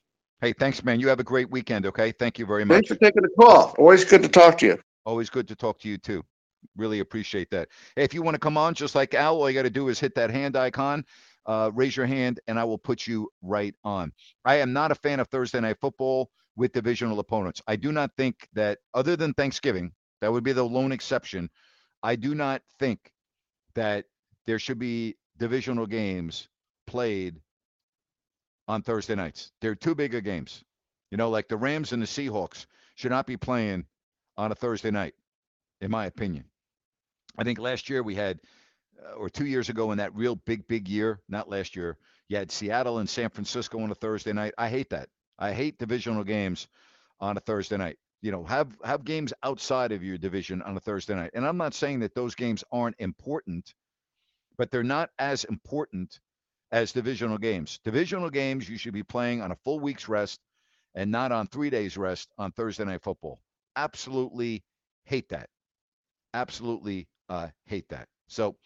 Hey, 0.40 0.52
thanks, 0.52 0.84
man. 0.84 1.00
You 1.00 1.08
have 1.08 1.18
a 1.18 1.24
great 1.24 1.50
weekend. 1.50 1.86
Okay. 1.86 2.12
Thank 2.12 2.38
you 2.38 2.46
very 2.46 2.64
much. 2.64 2.74
Thanks 2.74 2.88
for 2.88 2.96
taking 2.96 3.22
the 3.22 3.30
call. 3.40 3.74
Always 3.78 4.04
good 4.04 4.22
to 4.22 4.28
talk 4.28 4.58
to 4.58 4.66
you. 4.66 4.78
Always 5.04 5.30
good 5.30 5.48
to 5.48 5.56
talk 5.56 5.78
to 5.80 5.88
you 5.88 5.98
too. 5.98 6.22
Really 6.76 7.00
appreciate 7.00 7.50
that. 7.50 7.68
Hey, 7.96 8.04
if 8.04 8.12
you 8.12 8.22
want 8.22 8.34
to 8.34 8.38
come 8.38 8.56
on, 8.58 8.74
just 8.74 8.94
like 8.94 9.14
Al, 9.14 9.36
all 9.36 9.48
you 9.48 9.54
got 9.54 9.62
to 9.62 9.70
do 9.70 9.88
is 9.88 9.98
hit 9.98 10.14
that 10.16 10.30
hand 10.30 10.56
icon, 10.56 11.04
uh, 11.46 11.70
raise 11.74 11.96
your 11.96 12.06
hand, 12.06 12.40
and 12.46 12.58
I 12.58 12.64
will 12.64 12.78
put 12.78 13.06
you 13.06 13.30
right 13.42 13.74
on. 13.84 14.12
I 14.44 14.56
am 14.56 14.72
not 14.72 14.90
a 14.90 14.96
fan 14.96 15.20
of 15.20 15.28
Thursday 15.28 15.60
night 15.60 15.78
football 15.80 16.30
with 16.56 16.72
divisional 16.72 17.20
opponents. 17.20 17.62
I 17.66 17.76
do 17.76 17.92
not 17.92 18.10
think 18.16 18.48
that, 18.54 18.78
other 18.94 19.16
than 19.16 19.34
Thanksgiving, 19.34 19.92
that 20.20 20.32
would 20.32 20.44
be 20.44 20.52
the 20.52 20.64
lone 20.64 20.92
exception. 20.92 21.50
I 22.02 22.16
do 22.16 22.34
not 22.34 22.62
think 22.78 23.12
that 23.74 24.06
there 24.46 24.58
should 24.58 24.78
be 24.78 25.16
divisional 25.38 25.86
games 25.86 26.48
played 26.86 27.40
on 28.68 28.82
Thursday 28.82 29.14
nights. 29.14 29.52
They're 29.60 29.74
too 29.74 29.94
big 29.94 30.14
of 30.14 30.24
games. 30.24 30.64
You 31.10 31.18
know, 31.18 31.30
like 31.30 31.48
the 31.48 31.56
Rams 31.56 31.92
and 31.92 32.02
the 32.02 32.06
Seahawks 32.06 32.66
should 32.94 33.10
not 33.10 33.26
be 33.26 33.36
playing 33.36 33.84
on 34.36 34.50
a 34.50 34.54
Thursday 34.54 34.90
night, 34.90 35.14
in 35.80 35.90
my 35.90 36.06
opinion. 36.06 36.44
I 37.38 37.44
think 37.44 37.58
last 37.58 37.90
year 37.90 38.02
we 38.02 38.14
had, 38.14 38.40
or 39.16 39.28
two 39.28 39.46
years 39.46 39.68
ago 39.68 39.92
in 39.92 39.98
that 39.98 40.14
real 40.14 40.36
big, 40.36 40.66
big 40.68 40.88
year, 40.88 41.20
not 41.28 41.48
last 41.48 41.76
year, 41.76 41.96
you 42.28 42.36
had 42.36 42.50
Seattle 42.50 42.98
and 42.98 43.08
San 43.08 43.30
Francisco 43.30 43.80
on 43.80 43.90
a 43.90 43.94
Thursday 43.94 44.32
night. 44.32 44.54
I 44.58 44.68
hate 44.68 44.90
that. 44.90 45.08
I 45.38 45.52
hate 45.52 45.78
divisional 45.78 46.24
games 46.24 46.66
on 47.20 47.36
a 47.36 47.40
Thursday 47.40 47.76
night. 47.76 47.98
You 48.22 48.32
know, 48.32 48.44
have 48.44 48.68
have 48.82 49.04
games 49.04 49.32
outside 49.42 49.92
of 49.92 50.02
your 50.02 50.18
division 50.18 50.62
on 50.62 50.76
a 50.76 50.80
Thursday 50.80 51.14
night. 51.14 51.30
And 51.34 51.46
I'm 51.46 51.58
not 51.58 51.74
saying 51.74 52.00
that 52.00 52.14
those 52.14 52.34
games 52.34 52.64
aren't 52.72 52.96
important, 52.98 53.74
but 54.56 54.70
they're 54.70 54.82
not 54.82 55.10
as 55.18 55.44
important 55.44 56.18
as 56.72 56.92
divisional 56.92 57.38
games. 57.38 57.78
Divisional 57.84 58.30
games 58.30 58.68
you 58.68 58.78
should 58.78 58.94
be 58.94 59.02
playing 59.02 59.42
on 59.42 59.52
a 59.52 59.56
full 59.56 59.78
week's 59.78 60.08
rest 60.08 60.40
and 60.94 61.10
not 61.10 61.30
on 61.30 61.46
three 61.46 61.70
days 61.70 61.96
rest 61.96 62.28
on 62.38 62.50
Thursday 62.50 62.84
night 62.84 63.02
football. 63.02 63.38
Absolutely 63.76 64.64
hate 65.04 65.28
that. 65.28 65.48
Absolutely 66.34 67.06
uh, 67.28 67.48
hate 67.66 67.88
that. 67.90 68.08
So, 68.28 68.56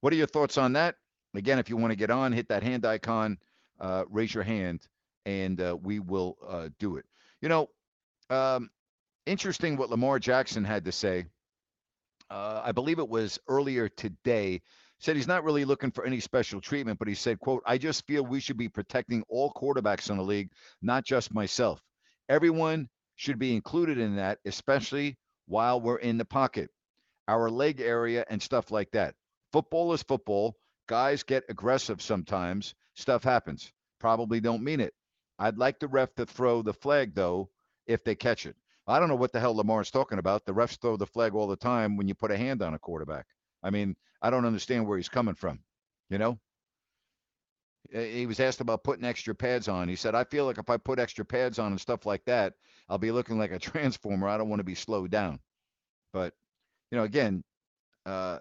what 0.00 0.12
are 0.12 0.16
your 0.16 0.26
thoughts 0.26 0.58
on 0.58 0.74
that? 0.74 0.96
Again, 1.34 1.58
if 1.58 1.68
you 1.68 1.76
want 1.76 1.92
to 1.92 1.96
get 1.96 2.10
on, 2.10 2.32
hit 2.32 2.48
that 2.48 2.62
hand 2.62 2.84
icon, 2.86 3.38
uh, 3.80 4.04
raise 4.08 4.32
your 4.32 4.44
hand, 4.44 4.86
and 5.26 5.60
uh, 5.60 5.76
we 5.80 6.00
will 6.00 6.36
uh, 6.46 6.68
do 6.78 6.96
it. 6.96 7.04
You 7.40 7.48
know, 7.48 7.68
um, 8.30 8.70
interesting 9.26 9.76
what 9.76 9.90
Lamar 9.90 10.18
Jackson 10.18 10.64
had 10.64 10.84
to 10.86 10.92
say. 10.92 11.26
Uh, 12.30 12.62
I 12.64 12.72
believe 12.72 12.98
it 12.98 13.08
was 13.08 13.38
earlier 13.48 13.88
today. 13.88 14.62
Said 15.00 15.14
he's 15.14 15.28
not 15.28 15.44
really 15.44 15.64
looking 15.64 15.92
for 15.92 16.04
any 16.04 16.18
special 16.18 16.60
treatment, 16.60 16.98
but 16.98 17.06
he 17.06 17.14
said, 17.14 17.38
"quote 17.38 17.62
I 17.64 17.78
just 17.78 18.04
feel 18.06 18.24
we 18.24 18.40
should 18.40 18.56
be 18.56 18.68
protecting 18.68 19.22
all 19.28 19.52
quarterbacks 19.52 20.10
in 20.10 20.16
the 20.16 20.24
league, 20.24 20.50
not 20.82 21.04
just 21.04 21.32
myself. 21.32 21.80
Everyone 22.28 22.88
should 23.14 23.38
be 23.38 23.54
included 23.54 23.98
in 23.98 24.16
that, 24.16 24.38
especially 24.44 25.16
while 25.46 25.80
we're 25.80 25.98
in 25.98 26.18
the 26.18 26.24
pocket, 26.24 26.70
our 27.28 27.48
leg 27.48 27.80
area 27.80 28.24
and 28.28 28.42
stuff 28.42 28.70
like 28.70 28.90
that. 28.90 29.14
Football 29.52 29.92
is 29.92 30.02
football. 30.02 30.56
Guys 30.86 31.22
get 31.22 31.44
aggressive 31.48 32.02
sometimes. 32.02 32.74
Stuff 32.94 33.24
happens. 33.24 33.72
Probably 33.98 34.40
don't 34.40 34.64
mean 34.64 34.80
it. 34.80 34.94
I'd 35.38 35.58
like 35.58 35.78
the 35.78 35.88
ref 35.88 36.14
to 36.16 36.26
throw 36.26 36.62
the 36.62 36.72
flag 36.74 37.14
though 37.14 37.50
if 37.86 38.04
they 38.04 38.14
catch 38.14 38.46
it. 38.46 38.56
I 38.86 38.98
don't 38.98 39.08
know 39.08 39.16
what 39.16 39.32
the 39.32 39.40
hell 39.40 39.54
Lamar's 39.54 39.90
talking 39.90 40.18
about. 40.18 40.46
The 40.46 40.54
refs 40.54 40.80
throw 40.80 40.96
the 40.96 41.06
flag 41.06 41.34
all 41.34 41.46
the 41.46 41.56
time 41.56 41.96
when 41.96 42.08
you 42.08 42.14
put 42.14 42.30
a 42.30 42.36
hand 42.36 42.62
on 42.62 42.74
a 42.74 42.78
quarterback. 42.78 43.26
I 43.62 43.70
mean, 43.70 43.96
I 44.22 44.30
don't 44.30 44.46
understand 44.46 44.86
where 44.86 44.96
he's 44.96 45.10
coming 45.10 45.34
from. 45.34 45.60
You 46.08 46.18
know, 46.18 46.38
he 47.92 48.26
was 48.26 48.40
asked 48.40 48.60
about 48.60 48.84
putting 48.84 49.04
extra 49.04 49.34
pads 49.34 49.68
on. 49.68 49.88
He 49.88 49.96
said, 49.96 50.14
I 50.14 50.24
feel 50.24 50.46
like 50.46 50.58
if 50.58 50.70
I 50.70 50.78
put 50.78 50.98
extra 50.98 51.24
pads 51.24 51.58
on 51.58 51.72
and 51.72 51.80
stuff 51.80 52.06
like 52.06 52.24
that, 52.24 52.54
I'll 52.88 52.98
be 52.98 53.12
looking 53.12 53.38
like 53.38 53.52
a 53.52 53.58
transformer. 53.58 54.28
I 54.28 54.38
don't 54.38 54.48
want 54.48 54.60
to 54.60 54.64
be 54.64 54.74
slowed 54.74 55.10
down. 55.10 55.40
But, 56.12 56.34
you 56.90 56.98
know, 56.98 57.04
again, 57.04 57.44
uh, 58.06 58.38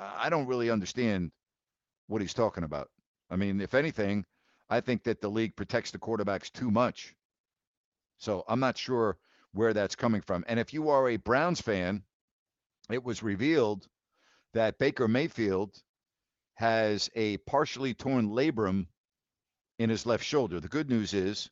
I 0.00 0.30
don't 0.30 0.46
really 0.46 0.70
understand 0.70 1.30
what 2.06 2.22
he's 2.22 2.34
talking 2.34 2.64
about. 2.64 2.88
I 3.30 3.36
mean, 3.36 3.60
if 3.60 3.74
anything, 3.74 4.24
I 4.68 4.80
think 4.80 5.04
that 5.04 5.20
the 5.20 5.28
league 5.28 5.56
protects 5.56 5.90
the 5.90 5.98
quarterbacks 5.98 6.50
too 6.50 6.70
much. 6.70 7.14
So 8.18 8.44
I'm 8.48 8.60
not 8.60 8.78
sure 8.78 9.18
where 9.52 9.72
that's 9.72 9.96
coming 9.96 10.20
from. 10.20 10.44
And 10.46 10.58
if 10.60 10.72
you 10.72 10.90
are 10.90 11.08
a 11.08 11.16
Browns 11.16 11.60
fan, 11.60 12.02
it 12.90 13.04
was 13.04 13.22
revealed 13.22 13.86
that 14.54 14.78
Baker 14.78 15.08
Mayfield 15.08 15.74
has 16.54 17.10
a 17.14 17.36
partially 17.38 17.94
torn 17.94 18.30
labrum 18.30 18.86
in 19.78 19.90
his 19.90 20.06
left 20.06 20.24
shoulder. 20.24 20.60
The 20.60 20.68
good 20.68 20.90
news 20.90 21.14
is 21.14 21.50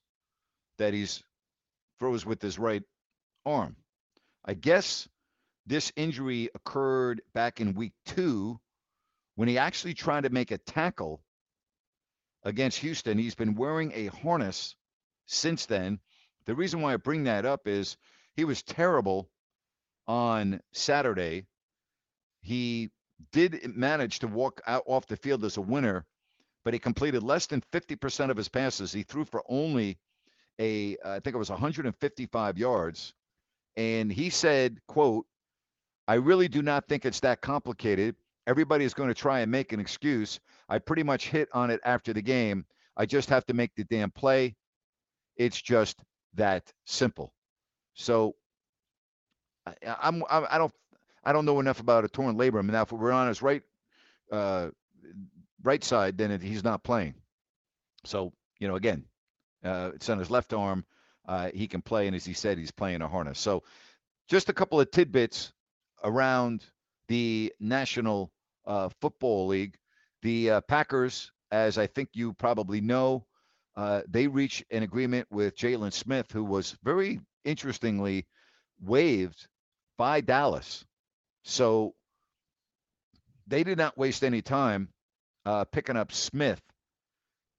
that 0.78 0.94
he's 0.94 1.22
throws 1.98 2.24
with 2.24 2.42
his 2.42 2.58
right 2.58 2.82
arm. 3.46 3.76
I 4.44 4.54
guess 4.54 5.08
this 5.68 5.92
injury 5.96 6.48
occurred 6.54 7.20
back 7.34 7.60
in 7.60 7.74
week 7.74 7.92
two 8.06 8.58
when 9.34 9.48
he 9.48 9.58
actually 9.58 9.94
tried 9.94 10.22
to 10.22 10.30
make 10.30 10.50
a 10.50 10.58
tackle 10.58 11.22
against 12.42 12.78
Houston. 12.78 13.18
He's 13.18 13.34
been 13.34 13.54
wearing 13.54 13.92
a 13.94 14.06
harness 14.06 14.74
since 15.26 15.66
then. 15.66 16.00
The 16.46 16.54
reason 16.54 16.80
why 16.80 16.94
I 16.94 16.96
bring 16.96 17.24
that 17.24 17.44
up 17.44 17.68
is 17.68 17.98
he 18.34 18.44
was 18.44 18.62
terrible 18.62 19.28
on 20.06 20.60
Saturday. 20.72 21.44
He 22.40 22.90
did 23.32 23.76
manage 23.76 24.20
to 24.20 24.26
walk 24.26 24.62
out 24.66 24.84
off 24.86 25.06
the 25.06 25.16
field 25.16 25.44
as 25.44 25.58
a 25.58 25.62
winner, 25.62 26.06
but 26.64 26.72
he 26.72 26.80
completed 26.80 27.22
less 27.22 27.46
than 27.46 27.62
50% 27.72 28.30
of 28.30 28.36
his 28.36 28.48
passes. 28.48 28.92
He 28.92 29.02
threw 29.02 29.26
for 29.26 29.42
only 29.48 29.98
a, 30.58 30.96
I 31.04 31.20
think 31.20 31.34
it 31.34 31.38
was 31.38 31.50
155 31.50 32.56
yards. 32.56 33.12
And 33.76 34.10
he 34.10 34.30
said, 34.30 34.78
quote, 34.88 35.26
I 36.08 36.14
really 36.14 36.48
do 36.48 36.62
not 36.62 36.88
think 36.88 37.04
it's 37.04 37.20
that 37.20 37.42
complicated. 37.42 38.16
everybody 38.46 38.86
is 38.86 38.94
going 38.94 39.10
to 39.10 39.14
try 39.14 39.40
and 39.40 39.52
make 39.52 39.74
an 39.74 39.78
excuse. 39.78 40.40
I 40.66 40.78
pretty 40.78 41.02
much 41.02 41.28
hit 41.28 41.50
on 41.52 41.70
it 41.70 41.80
after 41.84 42.14
the 42.14 42.22
game. 42.22 42.64
I 42.96 43.04
just 43.04 43.28
have 43.28 43.44
to 43.46 43.54
make 43.54 43.74
the 43.76 43.84
damn 43.84 44.10
play. 44.10 44.56
It's 45.36 45.60
just 45.60 46.02
that 46.34 46.72
simple. 46.86 47.34
So 47.92 48.34
I, 49.66 49.74
I'm 50.02 50.24
I, 50.30 50.56
don't 50.56 50.72
I 51.22 51.32
don't 51.32 51.44
know 51.44 51.60
enough 51.60 51.80
about 51.80 52.06
a 52.06 52.08
torn 52.08 52.38
labrum. 52.38 52.70
Now, 52.70 52.82
if 52.82 52.92
we're 52.92 53.12
on 53.12 53.28
his 53.28 53.42
right 53.42 53.62
uh, 54.32 54.68
right 55.62 55.84
side, 55.84 56.16
then 56.16 56.30
it, 56.30 56.40
he's 56.40 56.64
not 56.64 56.82
playing. 56.82 57.14
So 58.06 58.32
you 58.58 58.66
know, 58.66 58.76
again, 58.76 59.04
uh, 59.62 59.90
it's 59.94 60.08
on 60.08 60.18
his 60.18 60.30
left 60.30 60.54
arm. 60.54 60.86
Uh, 61.26 61.50
he 61.52 61.68
can 61.68 61.82
play, 61.82 62.06
and 62.06 62.16
as 62.16 62.24
he 62.24 62.32
said, 62.32 62.56
he's 62.56 62.70
playing 62.70 63.02
a 63.02 63.08
harness. 63.08 63.38
So 63.38 63.62
just 64.28 64.48
a 64.48 64.54
couple 64.54 64.80
of 64.80 64.90
tidbits 64.90 65.52
around 66.04 66.64
the 67.08 67.52
National 67.60 68.30
uh, 68.66 68.88
Football 69.00 69.48
League. 69.48 69.76
The 70.22 70.50
uh, 70.50 70.60
Packers, 70.62 71.32
as 71.50 71.78
I 71.78 71.86
think 71.86 72.10
you 72.14 72.32
probably 72.34 72.80
know, 72.80 73.26
uh, 73.76 74.02
they 74.08 74.26
reached 74.26 74.64
an 74.70 74.82
agreement 74.82 75.26
with 75.30 75.56
Jaylon 75.56 75.92
Smith, 75.92 76.32
who 76.32 76.44
was 76.44 76.76
very 76.82 77.20
interestingly 77.44 78.26
waived 78.80 79.46
by 79.96 80.20
Dallas. 80.20 80.84
So 81.44 81.94
they 83.46 83.64
did 83.64 83.78
not 83.78 83.96
waste 83.96 84.24
any 84.24 84.42
time 84.42 84.88
uh, 85.46 85.64
picking 85.64 85.96
up 85.96 86.12
Smith, 86.12 86.60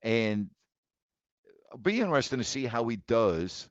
and 0.01 0.49
it'll 1.67 1.79
be 1.79 2.01
interesting 2.01 2.39
to 2.39 2.45
see 2.45 2.65
how 2.65 2.87
he 2.87 2.97
does 2.97 3.69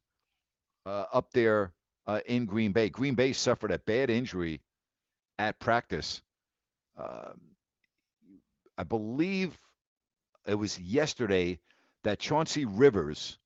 uh, 0.87 1.04
up 1.12 1.31
there 1.33 1.72
uh, 2.09 2.21
in 2.27 2.47
Green 2.47 2.73
Bay. 2.73 2.88
Green 2.88 3.14
Bay 3.14 3.35
suffered 3.35 3.71
a 3.71 3.79
bad 3.79 4.11
injury 4.11 4.61
at 5.38 5.61
practice. 5.61 6.23
Um, 6.97 7.40
I 8.77 8.83
believe 8.83 9.57
it 10.47 10.55
was 10.55 10.81
yesterday 10.81 11.61
that 12.05 12.18
Chauncey 12.18 12.64
Rivers 12.64 13.38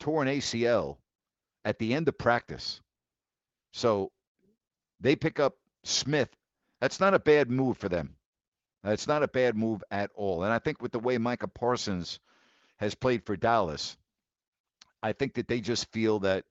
tore 0.00 0.22
an 0.22 0.28
ACL 0.28 0.96
at 1.64 1.78
the 1.78 1.94
end 1.94 2.08
of 2.08 2.18
practice. 2.18 2.80
So 3.72 4.10
they 4.98 5.14
pick 5.14 5.38
up 5.38 5.54
Smith. 5.84 6.30
That's 6.80 6.98
not 6.98 7.14
a 7.14 7.18
bad 7.18 7.48
move 7.48 7.78
for 7.78 7.88
them. 7.88 8.16
It's 8.82 9.06
not 9.06 9.22
a 9.22 9.28
bad 9.28 9.56
move 9.56 9.84
at 9.90 10.10
all. 10.14 10.42
And 10.42 10.52
I 10.52 10.58
think 10.58 10.82
with 10.82 10.92
the 10.92 10.98
way 10.98 11.18
Micah 11.18 11.46
Parsons 11.48 12.18
has 12.78 12.94
played 12.94 13.24
for 13.24 13.36
Dallas, 13.36 13.96
I 15.02 15.12
think 15.12 15.34
that 15.34 15.46
they 15.46 15.60
just 15.60 15.92
feel 15.92 16.20
that 16.20 16.44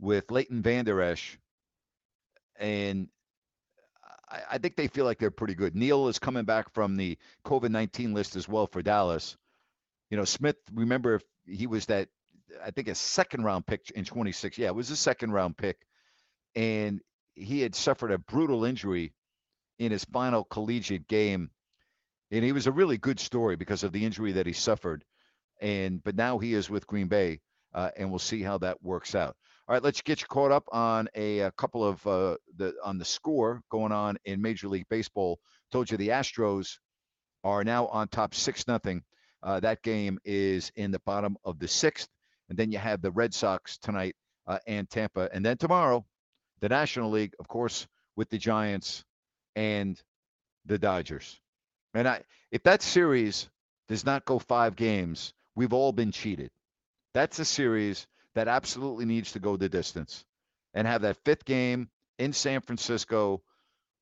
with 0.00 0.30
Leighton 0.30 0.62
Vander 0.62 1.00
Esch, 1.02 1.38
and 2.58 3.08
I, 4.30 4.40
I 4.52 4.58
think 4.58 4.76
they 4.76 4.88
feel 4.88 5.04
like 5.04 5.18
they're 5.18 5.30
pretty 5.30 5.54
good. 5.54 5.76
Neal 5.76 6.08
is 6.08 6.18
coming 6.18 6.44
back 6.44 6.72
from 6.72 6.96
the 6.96 7.18
COVID 7.44 7.70
19 7.70 8.14
list 8.14 8.36
as 8.36 8.48
well 8.48 8.66
for 8.66 8.82
Dallas. 8.82 9.36
You 10.10 10.16
know, 10.16 10.24
Smith, 10.24 10.56
remember, 10.74 11.20
he 11.46 11.66
was 11.66 11.86
that, 11.86 12.08
I 12.64 12.70
think, 12.70 12.88
a 12.88 12.94
second 12.94 13.44
round 13.44 13.66
pick 13.66 13.90
in 13.94 14.04
26. 14.04 14.58
Yeah, 14.58 14.68
it 14.68 14.74
was 14.74 14.90
a 14.90 14.96
second 14.96 15.32
round 15.32 15.56
pick. 15.56 15.78
And 16.56 17.00
he 17.34 17.60
had 17.60 17.74
suffered 17.74 18.10
a 18.10 18.18
brutal 18.18 18.64
injury 18.64 19.12
in 19.78 19.92
his 19.92 20.04
final 20.04 20.44
collegiate 20.44 21.06
game. 21.06 21.50
And 22.32 22.44
he 22.44 22.52
was 22.52 22.66
a 22.66 22.72
really 22.72 22.98
good 22.98 23.20
story 23.20 23.56
because 23.56 23.84
of 23.84 23.92
the 23.92 24.04
injury 24.04 24.32
that 24.32 24.46
he 24.46 24.52
suffered. 24.52 25.04
And 25.60 26.02
but 26.02 26.16
now 26.16 26.38
he 26.38 26.54
is 26.54 26.70
with 26.70 26.86
Green 26.86 27.08
Bay, 27.08 27.40
uh, 27.74 27.90
and 27.96 28.10
we'll 28.10 28.18
see 28.18 28.42
how 28.42 28.58
that 28.58 28.82
works 28.82 29.14
out. 29.14 29.36
All 29.70 29.74
right, 29.74 29.84
let's 29.84 30.00
get 30.00 30.20
you 30.20 30.26
caught 30.26 30.50
up 30.50 30.64
on 30.72 31.08
a, 31.14 31.38
a 31.38 31.52
couple 31.52 31.84
of 31.84 32.04
uh, 32.04 32.34
the 32.56 32.74
on 32.82 32.98
the 32.98 33.04
score 33.04 33.62
going 33.70 33.92
on 33.92 34.16
in 34.24 34.42
Major 34.42 34.66
League 34.66 34.88
Baseball. 34.90 35.38
Told 35.70 35.88
you 35.88 35.96
the 35.96 36.08
Astros 36.08 36.78
are 37.44 37.62
now 37.62 37.86
on 37.86 38.08
top 38.08 38.34
six 38.34 38.66
nothing. 38.66 39.04
Uh, 39.44 39.60
that 39.60 39.80
game 39.84 40.18
is 40.24 40.72
in 40.74 40.90
the 40.90 40.98
bottom 41.06 41.36
of 41.44 41.60
the 41.60 41.68
sixth, 41.68 42.08
and 42.48 42.58
then 42.58 42.72
you 42.72 42.78
have 42.78 43.00
the 43.00 43.12
Red 43.12 43.32
Sox 43.32 43.78
tonight 43.78 44.16
uh, 44.48 44.58
and 44.66 44.90
Tampa, 44.90 45.28
and 45.32 45.46
then 45.46 45.56
tomorrow 45.56 46.04
the 46.58 46.68
National 46.68 47.08
League, 47.08 47.34
of 47.38 47.46
course, 47.46 47.86
with 48.16 48.28
the 48.28 48.38
Giants 48.38 49.04
and 49.54 50.02
the 50.66 50.78
Dodgers. 50.78 51.40
And 51.94 52.08
I, 52.08 52.22
if 52.50 52.64
that 52.64 52.82
series 52.82 53.48
does 53.86 54.04
not 54.04 54.24
go 54.24 54.40
five 54.40 54.74
games, 54.74 55.32
we've 55.54 55.72
all 55.72 55.92
been 55.92 56.10
cheated. 56.10 56.50
That's 57.14 57.38
a 57.38 57.44
series 57.44 58.08
that 58.34 58.48
absolutely 58.48 59.04
needs 59.04 59.32
to 59.32 59.40
go 59.40 59.56
the 59.56 59.68
distance 59.68 60.24
and 60.74 60.86
have 60.86 61.02
that 61.02 61.18
fifth 61.24 61.44
game 61.44 61.88
in 62.18 62.32
San 62.32 62.60
Francisco 62.60 63.42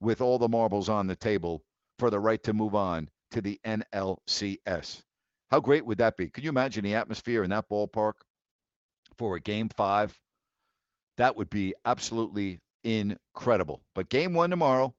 with 0.01 0.21
all 0.21 0.39
the 0.39 0.49
marbles 0.49 0.89
on 0.89 1.07
the 1.07 1.17
table 1.17 1.63
for 1.99 2.11
the 2.11 2.21
right 2.21 2.43
to 2.45 2.53
move 2.53 2.75
on 2.75 3.09
to 3.33 3.41
the 3.41 3.61
NLCS. 3.65 5.03
How 5.51 5.61
great 5.61 5.87
would 5.87 5.99
that 5.99 6.17
be? 6.17 6.29
Can 6.29 6.45
you 6.45 6.51
imagine 6.51 6.85
the 6.85 6.95
atmosphere 6.95 7.43
in 7.43 7.51
that 7.51 7.69
ballpark 7.69 8.15
for 9.17 9.37
a 9.37 9.41
game 9.41 9.69
five? 9.71 10.17
That 11.17 11.37
would 11.37 11.51
be 11.51 11.75
absolutely 11.85 12.61
incredible. 12.85 13.83
But 13.95 14.09
game 14.09 14.35
one 14.35 14.51
tomorrow 14.51 14.95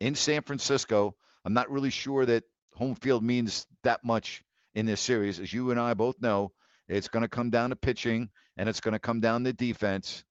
in 0.00 0.14
San 0.14 0.42
Francisco, 0.42 1.16
I'm 1.44 1.54
not 1.54 1.70
really 1.70 1.90
sure 1.90 2.26
that 2.26 2.44
home 2.74 2.94
field 2.94 3.24
means 3.24 3.66
that 3.82 4.04
much 4.04 4.42
in 4.74 4.86
this 4.86 5.00
series. 5.00 5.40
As 5.40 5.52
you 5.52 5.70
and 5.70 5.80
I 5.80 5.94
both 5.94 6.20
know, 6.20 6.52
it's 6.88 7.08
going 7.08 7.22
to 7.22 7.28
come 7.28 7.50
down 7.50 7.70
to 7.70 7.76
pitching 7.76 8.28
and 8.60 8.68
it's 8.68 8.80
going 8.80 8.92
to 8.92 8.98
come 8.98 9.20
down 9.20 9.42
to 9.42 9.54
defense. 9.54 10.22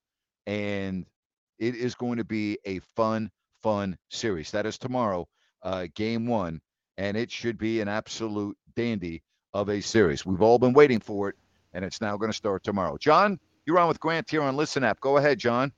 And 0.46 1.08
it 1.58 1.74
is 1.74 1.96
going 1.96 2.18
to 2.18 2.24
be 2.24 2.60
a 2.64 2.78
fun, 2.96 3.32
fun 3.64 3.98
series. 4.10 4.52
That 4.52 4.68
is 4.68 4.78
tomorrow, 4.78 5.28
uh, 5.64 5.88
game 5.96 6.28
one. 6.28 6.62
And 7.00 7.18
it 7.18 7.32
should 7.32 7.58
be 7.58 7.82
an 7.82 7.88
absolute 7.88 8.56
dandy 8.76 9.24
of 9.56 9.70
a 9.70 9.82
series. 9.82 10.28
We've 10.28 10.44
all 10.44 10.60
been 10.60 10.74
waiting 10.74 11.00
for 11.00 11.30
it, 11.30 11.36
and 11.74 11.84
it's 11.84 12.02
now 12.02 12.18
going 12.18 12.30
to 12.30 12.38
start 12.38 12.64
tomorrow. 12.64 12.98
John, 13.00 13.40
you're 13.66 13.80
on 13.80 13.88
with 13.88 14.00
Grant 14.00 14.30
here 14.30 14.44
on 14.44 14.56
Listen 14.56 14.84
Up. 14.84 15.00
Go 15.02 15.18
ahead, 15.18 15.40
John. 15.40 15.72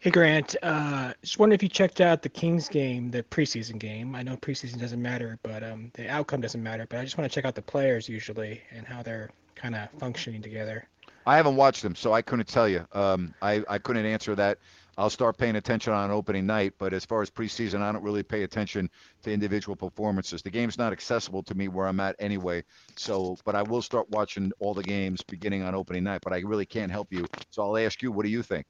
Hey 0.00 0.10
Grant, 0.10 0.56
uh, 0.62 1.14
just 1.22 1.38
wondering 1.38 1.56
if 1.56 1.62
you 1.62 1.68
checked 1.70 2.00
out 2.00 2.22
the 2.22 2.28
Kings 2.28 2.68
game, 2.68 3.10
the 3.10 3.22
preseason 3.24 3.78
game. 3.78 4.14
I 4.14 4.22
know 4.22 4.36
preseason 4.36 4.78
doesn't 4.78 5.02
matter, 5.02 5.38
but 5.42 5.64
um, 5.64 5.90
the 5.94 6.08
outcome 6.08 6.40
doesn't 6.40 6.62
matter. 6.62 6.86
But 6.88 7.00
I 7.00 7.04
just 7.04 7.18
want 7.18 7.28
to 7.28 7.34
check 7.34 7.44
out 7.46 7.54
the 7.56 7.62
players 7.62 8.08
usually 8.08 8.60
and 8.70 8.86
how 8.86 9.02
they're 9.02 9.30
kind 9.56 9.74
of 9.74 9.88
functioning 9.98 10.40
together. 10.40 10.86
I 11.28 11.36
haven't 11.36 11.56
watched 11.56 11.82
them, 11.82 11.94
so 11.94 12.14
I 12.14 12.22
couldn't 12.22 12.48
tell 12.48 12.66
you. 12.66 12.86
Um, 12.92 13.34
I 13.42 13.62
I 13.68 13.76
couldn't 13.76 14.06
answer 14.06 14.34
that. 14.36 14.56
I'll 14.96 15.10
start 15.10 15.36
paying 15.36 15.56
attention 15.56 15.92
on 15.92 16.10
opening 16.10 16.46
night, 16.46 16.72
but 16.78 16.94
as 16.94 17.04
far 17.04 17.20
as 17.20 17.28
preseason, 17.30 17.82
I 17.82 17.92
don't 17.92 18.02
really 18.02 18.22
pay 18.22 18.44
attention 18.44 18.88
to 19.24 19.30
individual 19.30 19.76
performances. 19.76 20.40
The 20.40 20.50
game's 20.50 20.78
not 20.78 20.90
accessible 20.90 21.42
to 21.42 21.54
me 21.54 21.68
where 21.68 21.86
I'm 21.86 22.00
at 22.00 22.16
anyway. 22.18 22.64
So, 22.96 23.36
but 23.44 23.54
I 23.54 23.62
will 23.62 23.82
start 23.82 24.08
watching 24.08 24.52
all 24.58 24.72
the 24.72 24.82
games 24.82 25.20
beginning 25.20 25.62
on 25.62 25.74
opening 25.74 26.04
night. 26.04 26.22
But 26.24 26.32
I 26.32 26.38
really 26.38 26.64
can't 26.64 26.90
help 26.90 27.12
you, 27.12 27.26
so 27.50 27.62
I'll 27.62 27.76
ask 27.76 28.02
you, 28.02 28.10
what 28.10 28.24
do 28.24 28.30
you 28.30 28.42
think? 28.42 28.64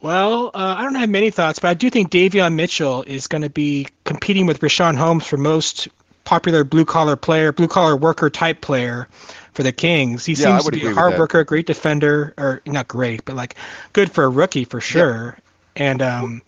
Well, 0.00 0.46
uh, 0.46 0.76
I 0.78 0.82
don't 0.82 0.94
have 0.94 1.10
many 1.10 1.30
thoughts, 1.30 1.58
but 1.58 1.68
I 1.68 1.74
do 1.74 1.90
think 1.90 2.10
Davion 2.10 2.54
Mitchell 2.54 3.02
is 3.02 3.26
going 3.26 3.42
to 3.42 3.50
be 3.50 3.86
competing 4.04 4.46
with 4.46 4.60
Richaun 4.60 4.96
Holmes 4.96 5.26
for 5.26 5.36
most 5.36 5.88
popular 6.24 6.64
blue 6.64 6.86
collar 6.86 7.16
player, 7.16 7.52
blue 7.52 7.68
collar 7.68 7.96
worker 7.96 8.30
type 8.30 8.62
player 8.62 9.08
for 9.54 9.62
the 9.62 9.72
Kings. 9.72 10.24
He 10.24 10.34
Yeah, 10.34 10.46
seems 10.46 10.64
to 10.64 10.72
be 10.72 10.86
a 10.86 10.90
hard 10.90 11.16
worker, 11.16 11.44
great 11.44 11.66
defender, 11.66 12.34
or 12.38 12.62
not 12.66 12.88
great, 12.88 13.24
but 13.24 13.36
like 13.36 13.56
good 13.92 14.12
for 14.12 14.24
a 14.24 14.28
rookie 14.28 14.64
for 14.64 14.80
sure. 14.80 15.38
And 15.76 16.02
um, 16.02 16.42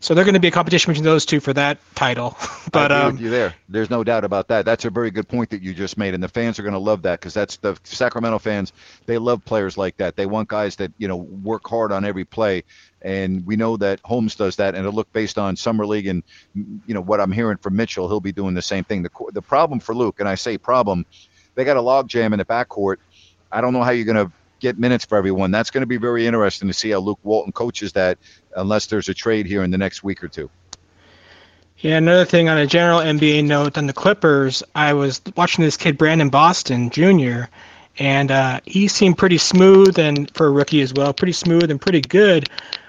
so 0.00 0.14
they're 0.14 0.24
going 0.24 0.34
to 0.34 0.40
be 0.40 0.48
a 0.48 0.52
competition 0.52 0.92
between 0.92 1.04
those 1.04 1.26
two 1.26 1.40
for 1.40 1.52
that 1.54 1.78
title. 1.94 2.36
but 2.72 2.92
I 2.92 3.06
um, 3.06 3.18
you 3.18 3.30
there. 3.30 3.54
There's 3.68 3.90
no 3.90 4.04
doubt 4.04 4.24
about 4.24 4.48
that. 4.48 4.64
That's 4.64 4.84
a 4.84 4.90
very 4.90 5.10
good 5.10 5.28
point 5.28 5.50
that 5.50 5.62
you 5.62 5.74
just 5.74 5.98
made, 5.98 6.14
and 6.14 6.22
the 6.22 6.28
fans 6.28 6.58
are 6.58 6.62
going 6.62 6.74
to 6.74 6.78
love 6.78 7.02
that 7.02 7.20
because 7.20 7.34
that's 7.34 7.56
the 7.58 7.78
Sacramento 7.84 8.38
fans. 8.38 8.72
They 9.06 9.18
love 9.18 9.44
players 9.44 9.76
like 9.76 9.96
that. 9.98 10.16
They 10.16 10.26
want 10.26 10.48
guys 10.48 10.76
that 10.76 10.92
you 10.98 11.08
know 11.08 11.16
work 11.16 11.62
hard 11.66 11.92
on 11.92 12.04
every 12.04 12.24
play, 12.24 12.64
and 13.02 13.44
we 13.46 13.56
know 13.56 13.76
that 13.78 14.00
Holmes 14.04 14.36
does 14.36 14.56
that. 14.56 14.74
And 14.74 14.86
it'll 14.86 14.94
look 14.94 15.12
based 15.12 15.38
on 15.38 15.56
summer 15.56 15.86
league, 15.86 16.06
and 16.06 16.22
you 16.54 16.94
know 16.94 17.02
what 17.02 17.20
I'm 17.20 17.32
hearing 17.32 17.58
from 17.58 17.76
Mitchell, 17.76 18.08
he'll 18.08 18.20
be 18.20 18.32
doing 18.32 18.54
the 18.54 18.62
same 18.62 18.84
thing. 18.84 19.02
The 19.02 19.10
the 19.32 19.42
problem 19.42 19.80
for 19.80 19.94
Luke, 19.94 20.20
and 20.20 20.28
I 20.28 20.36
say 20.36 20.58
problem, 20.58 21.04
they 21.58 21.64
got 21.64 21.76
a 21.76 21.80
log 21.80 22.06
jam 22.06 22.32
in 22.32 22.38
the 22.38 22.44
backcourt. 22.44 22.98
I 23.50 23.60
don't 23.60 23.72
know 23.72 23.82
how 23.82 23.90
you're 23.90 24.04
going 24.04 24.28
to 24.28 24.32
get 24.60 24.78
minutes 24.78 25.04
for 25.04 25.18
everyone. 25.18 25.50
That's 25.50 25.72
going 25.72 25.82
to 25.82 25.88
be 25.88 25.96
very 25.96 26.24
interesting 26.24 26.68
to 26.68 26.72
see 26.74 26.90
how 26.90 27.00
Luke 27.00 27.18
Walton 27.24 27.50
coaches 27.50 27.92
that, 27.94 28.16
unless 28.54 28.86
there's 28.86 29.08
a 29.08 29.14
trade 29.14 29.44
here 29.44 29.64
in 29.64 29.72
the 29.72 29.78
next 29.78 30.04
week 30.04 30.22
or 30.22 30.28
two. 30.28 30.48
Yeah, 31.78 31.96
another 31.96 32.24
thing 32.24 32.48
on 32.48 32.58
a 32.58 32.66
general 32.66 33.00
NBA 33.00 33.44
note 33.44 33.76
on 33.76 33.88
the 33.88 33.92
Clippers, 33.92 34.62
I 34.76 34.92
was 34.92 35.20
watching 35.36 35.64
this 35.64 35.76
kid 35.76 35.98
Brandon 35.98 36.28
Boston 36.28 36.90
Jr. 36.90 37.46
and 37.98 38.30
uh, 38.30 38.60
he 38.64 38.86
seemed 38.86 39.18
pretty 39.18 39.38
smooth 39.38 39.98
and 39.98 40.32
for 40.34 40.46
a 40.46 40.50
rookie 40.50 40.80
as 40.80 40.94
well, 40.94 41.12
pretty 41.12 41.32
smooth 41.32 41.72
and 41.72 41.80
pretty 41.80 42.02
good. 42.02 42.48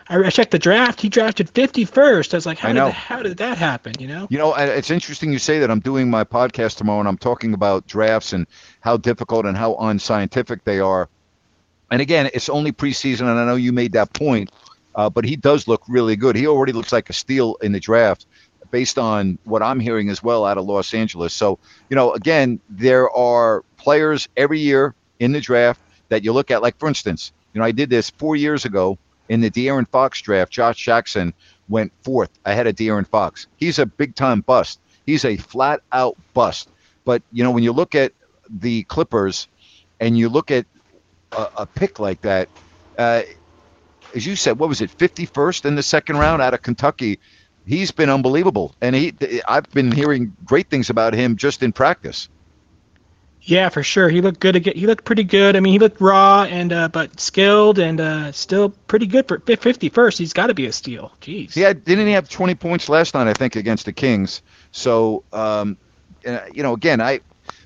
I, 0.10 0.18
I 0.18 0.30
checked 0.30 0.52
the 0.52 0.60
draft; 0.60 1.00
he 1.00 1.10
drafted 1.10 1.54
51st. 1.54 2.34
I 2.34 2.38
was 2.38 2.46
like, 2.46 2.58
how 2.58 2.74
did 2.74 2.94
how 2.94 3.22
did 3.22 3.38
that 3.38 3.58
happen? 3.58 3.94
You 4.00 4.08
know? 4.08 4.28
You 4.30 4.40
know, 4.40 4.56
it's 4.56 4.90
interesting 4.90 5.32
you 5.32 5.40
say 5.40 5.60
that. 5.60 5.70
I'm 5.70 5.80
doing 5.80 6.10
my 6.10 6.24
podcast 6.24 6.78
tomorrow, 6.78 7.00
and 7.00 7.08
I'm 7.08 7.18
talking 7.18 7.54
about 7.54 7.86
drafts 7.88 8.34
and 8.34 8.48
how 8.82 8.98
difficult 8.98 9.46
and 9.46 9.56
how 9.56 9.76
unscientific 9.76 10.64
they 10.64 10.80
are. 10.80 11.10
And 11.92 12.02
again, 12.02 12.30
it's 12.34 12.50
only 12.50 12.72
preseason, 12.72 13.22
and 13.22 13.40
I 13.40 13.46
know 13.46 13.56
you 13.56 13.72
made 13.72 13.94
that 13.94 14.14
point, 14.14 14.52
uh, 14.96 15.10
but 15.10 15.26
he 15.26 15.36
does 15.36 15.68
look 15.68 15.84
really 15.88 16.16
good. 16.16 16.36
He 16.36 16.48
already 16.48 16.74
looks 16.74 16.92
like 16.92 17.10
a 17.10 17.14
steal 17.14 17.56
in 17.62 17.72
the 17.72 17.80
draft. 17.80 18.26
based 18.72 19.00
on 19.00 19.40
what 19.46 19.64
I'm 19.64 19.80
hearing 19.80 20.10
as 20.10 20.22
well 20.22 20.46
out 20.46 20.60
of 20.60 20.66
Los 20.66 20.94
Angeles. 20.94 21.34
So, 21.34 21.58
you 21.90 21.96
know, 21.96 22.14
again, 22.14 22.60
there 22.70 23.10
are 23.10 23.64
players 23.78 24.28
every 24.38 24.60
year 24.60 24.94
in 25.20 25.32
the 25.32 25.42
draft 25.42 25.82
that 26.10 26.24
you 26.24 26.34
look 26.34 26.52
at. 26.52 26.62
Like, 26.62 26.78
for 26.78 26.88
instance, 26.88 27.32
you 27.54 27.60
know, 27.60 27.66
I 27.66 27.72
did 27.72 27.90
this 27.90 28.12
four 28.12 28.36
years 28.36 28.66
ago 28.66 29.00
in 29.30 29.42
the 29.42 29.50
De'Aaron 29.50 29.88
Fox 29.88 30.22
draft. 30.22 30.52
Josh 30.52 30.84
Jackson 30.84 31.34
went 31.70 31.94
fourth 32.04 32.32
ahead 32.46 32.68
of 32.68 32.76
De'Aaron 32.76 33.08
Fox. 33.08 33.48
He's 33.58 33.80
a 33.80 33.86
big 33.86 34.16
time 34.16 34.42
bust. 34.42 34.80
He's 35.06 35.24
a 35.24 35.38
flat 35.38 35.82
out 35.92 36.18
bust. 36.34 36.70
But, 37.06 37.22
you 37.32 37.44
know, 37.44 37.52
when 37.52 37.64
you 37.64 37.72
look 37.72 37.96
at 37.96 38.12
the 38.50 38.84
Clippers 38.84 39.48
and 40.00 40.18
you 40.18 40.30
look 40.30 40.52
at 40.52 40.66
a, 41.32 41.48
a 41.58 41.66
pick 41.66 42.00
like 42.00 42.22
that, 42.22 42.50
uh, 42.98 43.22
as 44.16 44.26
you 44.26 44.36
said, 44.36 44.60
what 44.60 44.70
was 44.70 44.82
it, 44.82 44.96
51st 44.98 45.66
in 45.66 45.76
the 45.76 45.84
second 45.84 46.18
round 46.18 46.42
out 46.42 46.54
of 46.54 46.62
Kentucky? 46.62 47.20
He's 47.66 47.92
been 47.92 48.10
unbelievable, 48.10 48.74
and 48.82 48.96
he 48.96 49.14
I've 49.48 49.70
been 49.72 49.92
hearing 49.92 50.36
great 50.44 50.70
things 50.70 50.90
about 50.90 51.14
him 51.14 51.38
just 51.38 51.62
in 51.62 51.72
practice. 51.72 52.28
Yeah, 53.42 53.70
for 53.70 53.84
sure. 53.84 54.10
He 54.10 54.22
looked 54.22 54.40
good 54.40 54.56
again. 54.56 54.74
He 54.76 54.86
looked 54.86 55.06
pretty 55.06 55.24
good. 55.24 55.56
I 55.56 55.60
mean, 55.60 55.74
he 55.74 55.80
looked 55.80 56.02
raw 56.02 56.44
and 56.44 56.72
uh, 56.72 56.88
but 56.90 57.20
skilled 57.20 57.80
and 57.80 58.00
uh, 58.00 58.32
still 58.32 58.70
pretty 58.88 59.08
good 59.08 59.28
for 59.28 59.40
51st. 59.40 60.18
He's 60.18 60.34
got 60.34 60.48
to 60.48 60.54
be 60.54 60.66
a 60.66 60.72
steal. 60.72 61.12
Jeez. 61.22 61.56
Yeah, 61.56 61.74
didn't 61.74 62.08
he 62.08 62.14
have 62.14 62.30
20 62.30 62.56
points 62.56 62.90
last 62.90 63.14
night? 63.14 63.28
I 63.28 63.34
think 63.34 63.56
against 63.56 63.86
the 63.86 63.94
Kings. 63.94 64.42
So, 64.72 65.24
um, 65.34 65.78
uh, 66.26 66.42
you 66.54 66.64
know, 66.64 66.74
again, 66.74 67.02
I 67.02 67.22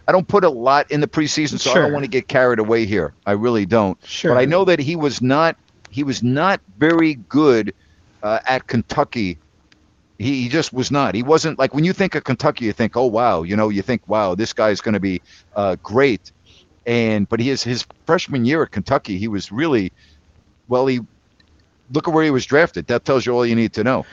I 0.07 0.11
don't 0.11 0.27
put 0.27 0.43
a 0.43 0.49
lot 0.49 0.91
in 0.91 1.01
the 1.01 1.07
preseason, 1.07 1.59
so 1.59 1.71
sure. 1.71 1.81
I 1.81 1.85
don't 1.85 1.93
want 1.93 2.03
to 2.03 2.09
get 2.09 2.27
carried 2.27 2.59
away 2.59 2.85
here. 2.85 3.13
I 3.25 3.31
really 3.31 3.65
don't. 3.65 3.97
Sure. 4.05 4.33
But 4.33 4.39
I 4.39 4.45
know 4.45 4.65
that 4.65 4.79
he 4.79 4.95
was 4.95 5.21
not 5.21 5.57
he 5.89 6.03
was 6.03 6.23
not 6.23 6.59
very 6.77 7.15
good 7.15 7.73
uh, 8.21 8.39
at 8.47 8.67
Kentucky. 8.67 9.37
He, 10.23 10.43
he 10.43 10.49
just 10.49 10.73
was 10.73 10.89
not. 10.89 11.15
He 11.15 11.23
wasn't 11.23 11.59
like 11.59 11.73
when 11.73 11.83
you 11.83 11.93
think 11.93 12.15
of 12.15 12.23
Kentucky, 12.23 12.65
you 12.65 12.73
think, 12.73 12.95
oh 12.95 13.05
wow, 13.05 13.43
you 13.43 13.55
know, 13.55 13.69
you 13.69 13.81
think, 13.81 14.07
wow, 14.07 14.35
this 14.35 14.53
guy's 14.53 14.81
going 14.81 14.93
to 14.93 14.99
be 14.99 15.21
uh, 15.55 15.75
great. 15.83 16.31
And 16.85 17.27
but 17.27 17.39
he 17.39 17.49
is 17.49 17.63
his 17.63 17.85
freshman 18.05 18.45
year 18.45 18.63
at 18.63 18.71
Kentucky, 18.71 19.17
he 19.17 19.27
was 19.27 19.51
really 19.51 19.91
well. 20.67 20.87
He 20.87 21.01
look 21.91 22.07
at 22.07 22.13
where 22.13 22.23
he 22.23 22.31
was 22.31 22.45
drafted. 22.45 22.87
That 22.87 23.05
tells 23.05 23.25
you 23.25 23.33
all 23.33 23.45
you 23.45 23.55
need 23.55 23.73
to 23.73 23.83
know. 23.83 24.05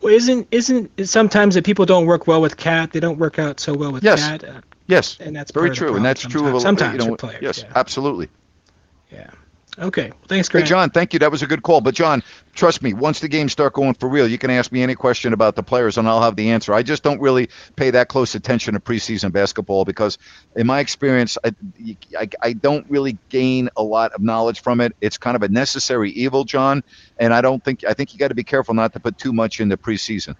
Well, 0.00 0.14
isn't 0.14 0.48
isn't 0.50 1.08
sometimes 1.08 1.54
that 1.54 1.64
people 1.64 1.84
don't 1.84 2.06
work 2.06 2.26
well 2.26 2.40
with 2.40 2.56
Cat? 2.56 2.92
They 2.92 3.00
don't 3.00 3.18
work 3.18 3.38
out 3.38 3.60
so 3.60 3.74
well 3.74 3.92
with 3.92 4.02
yes. 4.02 4.20
Cat. 4.20 4.44
Uh, 4.44 4.60
yes, 4.86 5.18
and 5.20 5.36
that's 5.36 5.50
very 5.50 5.70
true, 5.70 5.94
and 5.94 6.04
that's 6.04 6.22
sometimes. 6.22 6.42
true 6.42 6.56
of 6.56 6.62
sometimes 6.62 7.04
you 7.04 7.10
know, 7.10 7.16
players. 7.16 7.42
Yes, 7.42 7.58
yeah. 7.62 7.72
absolutely. 7.74 8.28
Yeah. 9.12 9.30
Okay. 9.78 10.12
Thanks, 10.26 10.48
Grant. 10.48 10.66
Hey, 10.66 10.68
John, 10.68 10.90
thank 10.90 11.12
you. 11.12 11.18
That 11.20 11.30
was 11.30 11.42
a 11.42 11.46
good 11.46 11.62
call. 11.62 11.80
But, 11.80 11.94
John, 11.94 12.22
trust 12.54 12.82
me, 12.82 12.92
once 12.92 13.20
the 13.20 13.28
games 13.28 13.52
start 13.52 13.72
going 13.72 13.94
for 13.94 14.08
real, 14.08 14.26
you 14.26 14.36
can 14.36 14.50
ask 14.50 14.72
me 14.72 14.82
any 14.82 14.94
question 14.94 15.32
about 15.32 15.54
the 15.54 15.62
players 15.62 15.96
and 15.96 16.08
I'll 16.08 16.20
have 16.22 16.36
the 16.36 16.50
answer. 16.50 16.74
I 16.74 16.82
just 16.82 17.02
don't 17.02 17.20
really 17.20 17.48
pay 17.76 17.90
that 17.90 18.08
close 18.08 18.34
attention 18.34 18.74
to 18.74 18.80
preseason 18.80 19.32
basketball 19.32 19.84
because, 19.84 20.18
in 20.56 20.66
my 20.66 20.80
experience, 20.80 21.38
I, 21.44 21.54
I, 22.18 22.28
I 22.42 22.52
don't 22.52 22.84
really 22.90 23.16
gain 23.28 23.70
a 23.76 23.82
lot 23.82 24.12
of 24.12 24.20
knowledge 24.20 24.60
from 24.60 24.80
it. 24.80 24.94
It's 25.00 25.18
kind 25.18 25.36
of 25.36 25.42
a 25.42 25.48
necessary 25.48 26.10
evil, 26.10 26.44
John. 26.44 26.82
And 27.18 27.32
I 27.32 27.40
don't 27.40 27.64
think, 27.64 27.84
I 27.84 27.94
think 27.94 28.12
you 28.12 28.18
got 28.18 28.28
to 28.28 28.34
be 28.34 28.44
careful 28.44 28.74
not 28.74 28.92
to 28.94 29.00
put 29.00 29.18
too 29.18 29.32
much 29.32 29.60
into 29.60 29.76
preseason. 29.76 30.36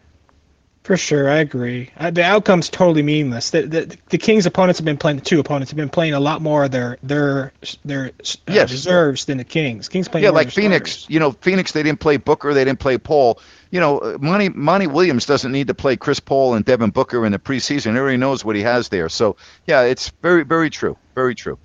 For 0.90 0.96
sure, 0.96 1.30
I 1.30 1.36
agree. 1.36 1.88
Uh, 1.96 2.10
the 2.10 2.24
outcome's 2.24 2.68
totally 2.68 3.04
meaningless. 3.04 3.50
The, 3.50 3.62
the, 3.62 3.96
the 4.08 4.18
Kings' 4.18 4.44
opponents 4.44 4.80
have 4.80 4.84
been 4.84 4.96
playing. 4.96 5.18
The 5.18 5.22
two 5.22 5.38
opponents 5.38 5.70
have 5.70 5.76
been 5.76 5.88
playing 5.88 6.14
a 6.14 6.18
lot 6.18 6.42
more 6.42 6.64
of 6.64 6.72
their 6.72 6.98
their 7.00 7.52
their 7.84 8.06
uh, 8.06 8.32
yes. 8.48 8.72
reserves 8.72 9.26
than 9.26 9.38
the 9.38 9.44
Kings. 9.44 9.88
Kings 9.88 10.08
playing 10.08 10.24
yeah, 10.24 10.30
more 10.30 10.40
like 10.40 10.50
Phoenix. 10.50 10.90
starters. 10.90 11.06
You 11.08 11.20
know, 11.20 11.30
Phoenix. 11.30 11.70
They 11.70 11.84
didn't 11.84 12.00
play 12.00 12.16
Booker. 12.16 12.52
They 12.54 12.64
didn't 12.64 12.80
play 12.80 12.98
Paul. 12.98 13.38
You 13.70 13.78
know, 13.78 13.98
uh, 13.98 14.18
Monty 14.20 14.48
Monty 14.48 14.88
Williams 14.88 15.26
doesn't 15.26 15.52
need 15.52 15.68
to 15.68 15.74
play 15.74 15.96
Chris 15.96 16.18
Paul 16.18 16.54
and 16.54 16.64
Devin 16.64 16.90
Booker 16.90 17.24
in 17.24 17.30
the 17.30 17.38
preseason. 17.38 17.92
He 17.92 17.98
already 18.00 18.16
knows 18.16 18.44
what 18.44 18.56
he 18.56 18.62
has 18.62 18.88
there. 18.88 19.08
So 19.08 19.36
yeah, 19.68 19.82
it's 19.82 20.08
very 20.22 20.42
very 20.42 20.70
true. 20.70 20.96
Very 21.14 21.36
true. 21.36 21.56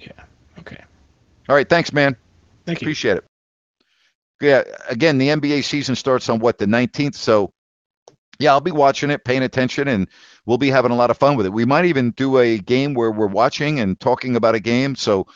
Yeah. 0.00 0.10
Okay. 0.58 0.84
All 1.48 1.56
right. 1.56 1.66
Thanks, 1.66 1.94
man. 1.94 2.14
Thank 2.66 2.82
you. 2.82 2.84
Appreciate 2.84 3.16
it. 3.16 3.24
Yeah. 4.42 4.64
Again, 4.90 5.16
the 5.16 5.28
NBA 5.28 5.64
season 5.64 5.96
starts 5.96 6.28
on 6.28 6.40
what 6.40 6.58
the 6.58 6.66
19th. 6.66 7.14
So 7.14 7.54
yeah, 8.38 8.52
I'll 8.52 8.60
be 8.60 8.70
watching 8.70 9.10
it, 9.10 9.24
paying 9.24 9.42
attention, 9.42 9.88
and 9.88 10.08
we'll 10.44 10.58
be 10.58 10.70
having 10.70 10.90
a 10.90 10.96
lot 10.96 11.10
of 11.10 11.18
fun 11.18 11.36
with 11.36 11.46
it. 11.46 11.52
We 11.52 11.64
might 11.64 11.84
even 11.86 12.10
do 12.12 12.38
a 12.38 12.58
game 12.58 12.94
where 12.94 13.10
we're 13.10 13.26
watching 13.26 13.80
and 13.80 13.98
talking 13.98 14.36
about 14.36 14.54
a 14.54 14.60
game. 14.60 14.94
So, 14.96 15.26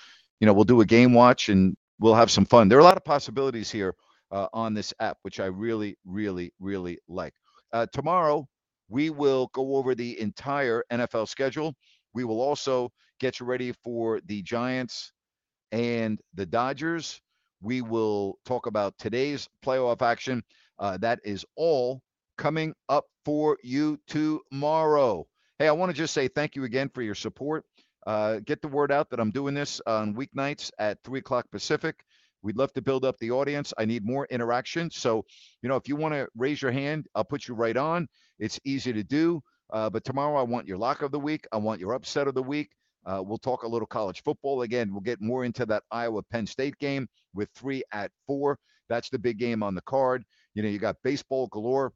you 0.40 0.46
know, 0.46 0.52
we'll 0.52 0.64
do 0.64 0.80
a 0.80 0.86
game 0.86 1.14
watch 1.14 1.48
and 1.48 1.76
we'll 1.98 2.14
have 2.14 2.30
some 2.30 2.44
fun. 2.44 2.68
There 2.68 2.78
are 2.78 2.82
a 2.82 2.84
lot 2.84 2.96
of 2.96 3.04
possibilities 3.04 3.70
here 3.70 3.94
uh, 4.30 4.48
on 4.52 4.74
this 4.74 4.92
app, 5.00 5.18
which 5.22 5.40
I 5.40 5.46
really, 5.46 5.96
really, 6.04 6.52
really 6.58 6.98
like. 7.08 7.34
Uh, 7.72 7.86
tomorrow, 7.92 8.46
we 8.88 9.10
will 9.10 9.50
go 9.52 9.76
over 9.76 9.94
the 9.94 10.20
entire 10.20 10.84
NFL 10.92 11.28
schedule. 11.28 11.74
We 12.12 12.24
will 12.24 12.40
also 12.40 12.90
get 13.20 13.38
you 13.38 13.46
ready 13.46 13.72
for 13.84 14.20
the 14.26 14.42
Giants 14.42 15.12
and 15.70 16.20
the 16.34 16.46
Dodgers. 16.46 17.20
We 17.62 17.82
will 17.82 18.38
talk 18.44 18.66
about 18.66 18.94
today's 18.98 19.48
playoff 19.64 20.02
action. 20.02 20.42
Uh, 20.78 20.96
that 20.98 21.20
is 21.24 21.44
all 21.56 22.00
coming 22.40 22.72
up 22.88 23.05
for 23.26 23.59
you 23.62 23.98
tomorrow. 24.09 25.26
Hey, 25.59 25.68
I 25.68 25.72
want 25.72 25.90
to 25.90 25.96
just 25.96 26.14
say 26.14 26.26
thank 26.26 26.57
you 26.57 26.64
again 26.64 26.88
for 26.88 27.03
your 27.03 27.14
support. 27.14 27.66
Uh, 28.07 28.38
get 28.46 28.62
the 28.62 28.68
word 28.68 28.90
out 28.90 29.11
that 29.11 29.20
I'm 29.20 29.31
doing 29.31 29.53
this 29.53 29.79
on 29.87 30.14
weeknights 30.14 30.70
at 30.79 30.96
3 31.05 31.18
o'clock 31.18 31.44
Pacific. 31.53 32.03
We'd 32.42 32.57
love 32.57 32.72
to 32.72 32.81
build 32.81 33.05
up 33.05 33.18
the 33.18 33.31
audience. 33.31 33.74
I 33.76 33.85
need 33.85 34.07
more 34.07 34.26
interaction. 34.31 34.90
So, 34.90 35.22
you 35.61 35.68
know, 35.68 35.76
if 35.76 35.87
you 35.87 35.96
want 35.96 36.14
to 36.14 36.29
raise 36.35 36.62
your 36.62 36.72
hand, 36.72 37.05
I'll 37.14 37.24
put 37.24 37.46
you 37.46 37.55
right 37.55 37.76
on. 37.76 38.09
It's 38.38 38.59
easy 38.64 38.94
to 38.94 39.05
do. 39.05 39.42
Uh, 39.70 39.90
but 39.90 40.03
tomorrow, 40.03 40.40
I 40.40 40.42
want 40.42 40.66
your 40.66 40.79
lock 40.79 41.03
of 41.03 41.12
the 41.12 41.20
week. 41.20 41.46
I 41.53 41.59
want 41.59 41.79
your 41.79 41.92
upset 41.92 42.26
of 42.26 42.35
the 42.35 42.42
week. 42.42 42.70
Uh, 43.05 43.22
we'll 43.22 43.37
talk 43.37 43.64
a 43.64 43.68
little 43.68 43.87
college 43.87 44.22
football 44.22 44.62
again. 44.62 44.92
We'll 44.92 45.03
get 45.03 45.20
more 45.20 45.44
into 45.44 45.66
that 45.66 45.83
Iowa 45.90 46.22
Penn 46.22 46.46
State 46.46 46.79
game 46.79 47.07
with 47.35 47.50
three 47.55 47.83
at 47.92 48.11
four. 48.26 48.59
That's 48.88 49.11
the 49.11 49.18
big 49.18 49.37
game 49.37 49.62
on 49.62 49.74
the 49.74 49.83
card. 49.83 50.24
You 50.55 50.62
know, 50.62 50.70
you 50.70 50.79
got 50.79 50.96
baseball 51.05 51.46
galore. 51.48 51.92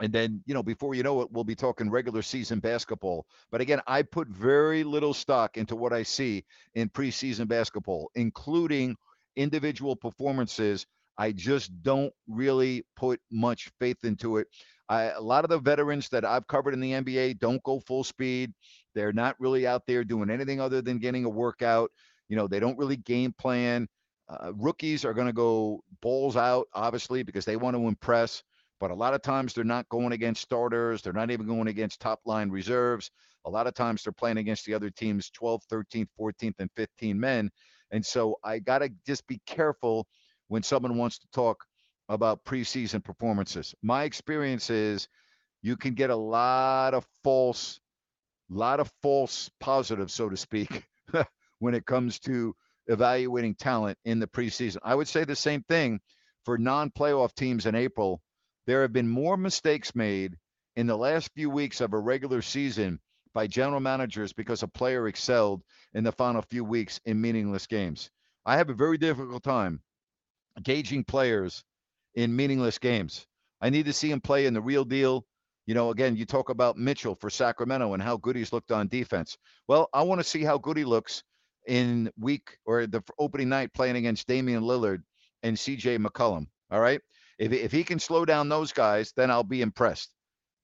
And 0.00 0.12
then, 0.12 0.42
you 0.44 0.54
know, 0.54 0.62
before 0.62 0.94
you 0.94 1.02
know 1.02 1.20
it, 1.22 1.30
we'll 1.30 1.44
be 1.44 1.54
talking 1.54 1.90
regular 1.90 2.22
season 2.22 2.58
basketball. 2.58 3.26
But 3.52 3.60
again, 3.60 3.80
I 3.86 4.02
put 4.02 4.28
very 4.28 4.82
little 4.82 5.14
stock 5.14 5.56
into 5.56 5.76
what 5.76 5.92
I 5.92 6.02
see 6.02 6.44
in 6.74 6.88
preseason 6.88 7.46
basketball, 7.46 8.10
including 8.16 8.96
individual 9.36 9.94
performances. 9.94 10.86
I 11.16 11.30
just 11.30 11.70
don't 11.82 12.12
really 12.26 12.84
put 12.96 13.20
much 13.30 13.70
faith 13.78 13.98
into 14.02 14.38
it. 14.38 14.48
I, 14.88 15.04
a 15.04 15.20
lot 15.20 15.44
of 15.44 15.50
the 15.50 15.60
veterans 15.60 16.08
that 16.10 16.24
I've 16.24 16.46
covered 16.46 16.74
in 16.74 16.80
the 16.80 16.92
NBA 16.92 17.38
don't 17.38 17.62
go 17.62 17.80
full 17.80 18.04
speed. 18.04 18.52
They're 18.94 19.12
not 19.12 19.36
really 19.38 19.66
out 19.66 19.86
there 19.86 20.04
doing 20.04 20.28
anything 20.28 20.60
other 20.60 20.82
than 20.82 20.98
getting 20.98 21.24
a 21.24 21.30
workout. 21.30 21.90
You 22.28 22.36
know, 22.36 22.48
they 22.48 22.60
don't 22.60 22.78
really 22.78 22.96
game 22.96 23.32
plan. 23.38 23.88
Uh, 24.28 24.52
rookies 24.54 25.04
are 25.04 25.14
going 25.14 25.26
to 25.26 25.32
go 25.32 25.82
balls 26.00 26.36
out, 26.36 26.66
obviously, 26.74 27.22
because 27.22 27.44
they 27.44 27.56
want 27.56 27.76
to 27.76 27.86
impress 27.86 28.42
but 28.84 28.90
a 28.90 28.94
lot 28.94 29.14
of 29.14 29.22
times 29.22 29.54
they're 29.54 29.64
not 29.64 29.88
going 29.88 30.12
against 30.12 30.42
starters. 30.42 31.00
They're 31.00 31.14
not 31.14 31.30
even 31.30 31.46
going 31.46 31.68
against 31.68 32.00
top 32.00 32.20
line 32.26 32.50
reserves. 32.50 33.10
A 33.46 33.50
lot 33.50 33.66
of 33.66 33.72
times 33.72 34.02
they're 34.02 34.12
playing 34.12 34.36
against 34.36 34.66
the 34.66 34.74
other 34.74 34.90
team's 34.90 35.30
12th, 35.30 35.62
13th, 35.72 36.08
14th, 36.20 36.56
and 36.58 36.68
15 36.76 37.18
men. 37.18 37.50
And 37.92 38.04
so 38.04 38.36
I 38.44 38.58
got 38.58 38.80
to 38.80 38.90
just 39.06 39.26
be 39.26 39.40
careful 39.46 40.06
when 40.48 40.62
someone 40.62 40.98
wants 40.98 41.18
to 41.20 41.26
talk 41.32 41.64
about 42.10 42.44
preseason 42.44 43.02
performances. 43.02 43.74
My 43.82 44.04
experience 44.04 44.68
is 44.68 45.08
you 45.62 45.78
can 45.78 45.94
get 45.94 46.10
a 46.10 46.16
lot 46.16 46.92
of 46.92 47.06
false, 47.22 47.80
lot 48.50 48.80
of 48.80 48.92
false 49.00 49.50
positives, 49.60 50.12
so 50.12 50.28
to 50.28 50.36
speak, 50.36 50.84
when 51.58 51.72
it 51.72 51.86
comes 51.86 52.18
to 52.18 52.54
evaluating 52.88 53.54
talent 53.54 53.96
in 54.04 54.20
the 54.20 54.26
preseason. 54.26 54.76
I 54.82 54.94
would 54.94 55.08
say 55.08 55.24
the 55.24 55.34
same 55.34 55.62
thing 55.70 56.00
for 56.44 56.58
non 56.58 56.90
playoff 56.90 57.34
teams 57.34 57.64
in 57.64 57.74
April 57.74 58.20
there 58.66 58.82
have 58.82 58.92
been 58.92 59.08
more 59.08 59.36
mistakes 59.36 59.94
made 59.94 60.36
in 60.76 60.86
the 60.86 60.96
last 60.96 61.30
few 61.34 61.50
weeks 61.50 61.80
of 61.80 61.92
a 61.92 61.98
regular 61.98 62.42
season 62.42 63.00
by 63.32 63.46
general 63.46 63.80
managers 63.80 64.32
because 64.32 64.62
a 64.62 64.68
player 64.68 65.08
excelled 65.08 65.62
in 65.94 66.04
the 66.04 66.12
final 66.12 66.42
few 66.42 66.64
weeks 66.64 67.00
in 67.04 67.20
meaningless 67.20 67.66
games. 67.66 68.10
I 68.46 68.56
have 68.56 68.70
a 68.70 68.74
very 68.74 68.98
difficult 68.98 69.42
time 69.42 69.80
gauging 70.62 71.04
players 71.04 71.64
in 72.14 72.34
meaningless 72.34 72.78
games. 72.78 73.26
I 73.60 73.70
need 73.70 73.86
to 73.86 73.92
see 73.92 74.10
him 74.10 74.20
play 74.20 74.46
in 74.46 74.54
the 74.54 74.60
real 74.60 74.84
deal. 74.84 75.24
You 75.66 75.74
know, 75.74 75.90
again, 75.90 76.16
you 76.16 76.26
talk 76.26 76.50
about 76.50 76.76
Mitchell 76.76 77.14
for 77.14 77.30
Sacramento 77.30 77.94
and 77.94 78.02
how 78.02 78.18
good 78.18 78.36
he's 78.36 78.52
looked 78.52 78.70
on 78.70 78.88
defense. 78.88 79.36
Well, 79.66 79.88
I 79.92 80.02
want 80.02 80.20
to 80.20 80.24
see 80.24 80.42
how 80.42 80.58
good 80.58 80.76
he 80.76 80.84
looks 80.84 81.22
in 81.66 82.10
week 82.18 82.58
or 82.66 82.86
the 82.86 83.02
opening 83.18 83.48
night 83.48 83.72
playing 83.72 83.96
against 83.96 84.28
Damian 84.28 84.62
Lillard 84.62 85.02
and 85.42 85.56
CJ 85.56 86.04
McCollum. 86.04 86.46
All 86.70 86.80
right. 86.80 87.00
If 87.38 87.52
if 87.52 87.72
he 87.72 87.84
can 87.84 87.98
slow 87.98 88.24
down 88.24 88.48
those 88.48 88.72
guys, 88.72 89.12
then 89.16 89.30
I'll 89.30 89.42
be 89.42 89.62
impressed. 89.62 90.12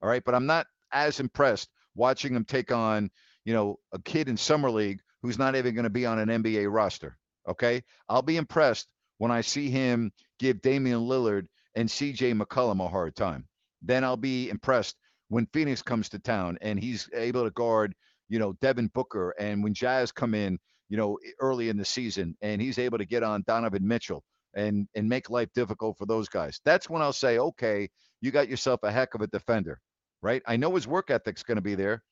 All 0.02 0.08
right, 0.08 0.22
but 0.24 0.34
I'm 0.34 0.46
not 0.46 0.66
as 0.92 1.20
impressed 1.20 1.68
watching 1.94 2.34
him 2.34 2.44
take 2.44 2.72
on, 2.72 3.10
you 3.44 3.52
know, 3.52 3.78
a 3.92 3.98
kid 4.00 4.28
in 4.28 4.36
summer 4.36 4.70
league 4.70 5.00
who's 5.22 5.38
not 5.38 5.56
even 5.56 5.74
going 5.74 5.84
to 5.84 5.90
be 5.90 6.06
on 6.06 6.18
an 6.18 6.42
NBA 6.42 6.72
roster. 6.72 7.16
Okay, 7.48 7.82
I'll 8.08 8.22
be 8.22 8.36
impressed 8.36 8.86
when 9.18 9.30
I 9.30 9.40
see 9.40 9.70
him 9.70 10.12
give 10.38 10.62
Damian 10.62 11.00
Lillard 11.00 11.46
and 11.74 11.88
CJ 11.88 12.40
McCollum 12.40 12.84
a 12.84 12.88
hard 12.88 13.14
time. 13.14 13.46
Then 13.82 14.04
I'll 14.04 14.16
be 14.16 14.50
impressed 14.50 14.96
when 15.28 15.46
Phoenix 15.52 15.82
comes 15.82 16.08
to 16.10 16.18
town 16.18 16.58
and 16.60 16.78
he's 16.78 17.08
able 17.14 17.44
to 17.44 17.50
guard, 17.50 17.94
you 18.28 18.38
know, 18.38 18.54
Devin 18.60 18.88
Booker 18.88 19.34
and 19.38 19.62
when 19.62 19.74
Jazz 19.74 20.12
come 20.12 20.34
in, 20.34 20.58
you 20.88 20.96
know, 20.96 21.18
early 21.40 21.68
in 21.68 21.76
the 21.76 21.84
season 21.84 22.36
and 22.42 22.60
he's 22.60 22.78
able 22.78 22.98
to 22.98 23.04
get 23.04 23.22
on 23.22 23.44
Donovan 23.46 23.86
Mitchell 23.86 24.24
and 24.54 24.88
and 24.94 25.08
make 25.08 25.30
life 25.30 25.48
difficult 25.54 25.96
for 25.98 26.06
those 26.06 26.28
guys. 26.28 26.60
That's 26.64 26.90
when 26.90 27.02
I'll 27.02 27.12
say, 27.12 27.38
okay, 27.38 27.88
you 28.20 28.30
got 28.30 28.48
yourself 28.48 28.80
a 28.82 28.90
heck 28.90 29.14
of 29.14 29.20
a 29.20 29.26
defender, 29.26 29.80
right? 30.22 30.42
I 30.46 30.56
know 30.56 30.74
his 30.74 30.88
work 30.88 31.10
ethic's 31.10 31.42
going 31.42 31.56
to 31.56 31.62
be 31.62 31.74
there, 31.74 32.02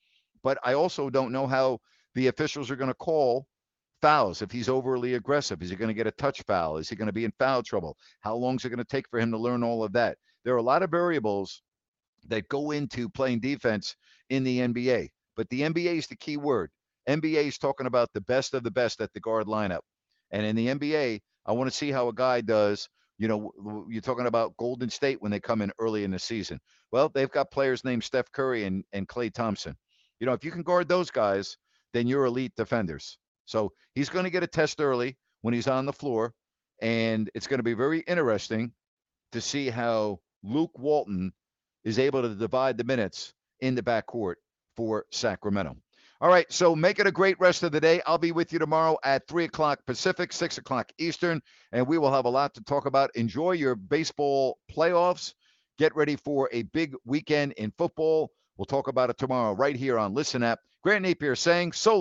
but 0.42 0.58
I 0.64 0.74
also 0.74 1.10
don't 1.10 1.32
know 1.32 1.46
how 1.46 1.80
the 2.14 2.28
officials 2.28 2.70
are 2.70 2.76
going 2.76 2.90
to 2.90 2.94
call 2.94 3.46
fouls 4.00 4.42
if 4.42 4.50
he's 4.50 4.68
overly 4.68 5.14
aggressive. 5.14 5.62
Is 5.62 5.70
he 5.70 5.76
going 5.76 5.88
to 5.88 5.94
get 5.94 6.06
a 6.06 6.12
touch 6.12 6.42
foul? 6.42 6.76
Is 6.76 6.88
he 6.88 6.96
going 6.96 7.06
to 7.06 7.12
be 7.12 7.24
in 7.24 7.32
foul 7.38 7.62
trouble? 7.62 7.96
How 8.20 8.36
long 8.36 8.56
is 8.56 8.64
it 8.64 8.70
going 8.70 8.78
to 8.78 8.84
take 8.84 9.08
for 9.08 9.18
him 9.18 9.30
to 9.32 9.38
learn 9.38 9.62
all 9.62 9.82
of 9.82 9.92
that? 9.92 10.16
There 10.44 10.54
are 10.54 10.58
a 10.58 10.62
lot 10.62 10.82
of 10.82 10.90
variables 10.90 11.62
that 12.28 12.48
go 12.48 12.70
into 12.70 13.08
playing 13.08 13.40
defense 13.40 13.96
in 14.30 14.44
the 14.44 14.60
NBA, 14.60 15.08
but 15.36 15.48
the 15.48 15.62
NBA 15.62 15.98
is 15.98 16.06
the 16.06 16.16
key 16.16 16.36
word. 16.36 16.70
NBA 17.08 17.46
is 17.46 17.58
talking 17.58 17.86
about 17.86 18.10
the 18.12 18.20
best 18.20 18.54
of 18.54 18.62
the 18.62 18.70
best 18.70 19.00
at 19.00 19.12
the 19.14 19.20
guard 19.20 19.46
lineup. 19.46 19.80
And 20.30 20.44
in 20.44 20.56
the 20.56 20.68
NBA, 20.68 21.20
I 21.48 21.52
want 21.52 21.70
to 21.70 21.76
see 21.76 21.90
how 21.90 22.08
a 22.08 22.12
guy 22.12 22.42
does. 22.42 22.88
You 23.16 23.26
know, 23.26 23.86
you're 23.88 24.02
talking 24.02 24.26
about 24.26 24.56
Golden 24.58 24.90
State 24.90 25.20
when 25.20 25.32
they 25.32 25.40
come 25.40 25.62
in 25.62 25.72
early 25.80 26.04
in 26.04 26.10
the 26.12 26.18
season. 26.18 26.60
Well, 26.92 27.08
they've 27.08 27.30
got 27.30 27.50
players 27.50 27.84
named 27.84 28.04
Steph 28.04 28.30
Curry 28.30 28.64
and, 28.64 28.84
and 28.92 29.08
Klay 29.08 29.32
Thompson. 29.32 29.74
You 30.20 30.26
know, 30.26 30.34
if 30.34 30.44
you 30.44 30.52
can 30.52 30.62
guard 30.62 30.88
those 30.88 31.10
guys, 31.10 31.56
then 31.94 32.06
you're 32.06 32.26
elite 32.26 32.52
defenders. 32.56 33.18
So 33.46 33.72
he's 33.94 34.10
going 34.10 34.24
to 34.24 34.30
get 34.30 34.42
a 34.42 34.46
test 34.46 34.80
early 34.80 35.16
when 35.40 35.54
he's 35.54 35.66
on 35.66 35.86
the 35.86 35.92
floor. 35.92 36.34
And 36.80 37.30
it's 37.34 37.46
going 37.46 37.58
to 37.58 37.64
be 37.64 37.74
very 37.74 38.00
interesting 38.00 38.72
to 39.32 39.40
see 39.40 39.68
how 39.70 40.20
Luke 40.44 40.78
Walton 40.78 41.32
is 41.82 41.98
able 41.98 42.22
to 42.22 42.34
divide 42.34 42.76
the 42.76 42.84
minutes 42.84 43.32
in 43.60 43.74
the 43.74 43.82
backcourt 43.82 44.34
for 44.76 45.06
Sacramento. 45.10 45.76
All 46.20 46.28
right, 46.28 46.52
so 46.52 46.74
make 46.74 46.98
it 46.98 47.06
a 47.06 47.12
great 47.12 47.38
rest 47.38 47.62
of 47.62 47.70
the 47.70 47.80
day. 47.80 48.02
I'll 48.04 48.18
be 48.18 48.32
with 48.32 48.52
you 48.52 48.58
tomorrow 48.58 48.98
at 49.04 49.28
3 49.28 49.44
o'clock 49.44 49.78
Pacific, 49.86 50.32
6 50.32 50.58
o'clock 50.58 50.90
Eastern, 50.98 51.40
and 51.70 51.86
we 51.86 51.96
will 51.96 52.12
have 52.12 52.24
a 52.24 52.28
lot 52.28 52.54
to 52.54 52.64
talk 52.64 52.86
about. 52.86 53.14
Enjoy 53.14 53.52
your 53.52 53.76
baseball 53.76 54.58
playoffs. 54.68 55.34
Get 55.78 55.94
ready 55.94 56.16
for 56.16 56.48
a 56.50 56.62
big 56.62 56.96
weekend 57.04 57.52
in 57.52 57.72
football. 57.78 58.32
We'll 58.56 58.66
talk 58.66 58.88
about 58.88 59.10
it 59.10 59.18
tomorrow 59.18 59.52
right 59.52 59.76
here 59.76 59.96
on 59.96 60.12
Listen 60.12 60.42
Up. 60.42 60.58
Grant 60.82 61.06
Napear 61.06 61.38
saying 61.38 61.70
so. 61.70 62.00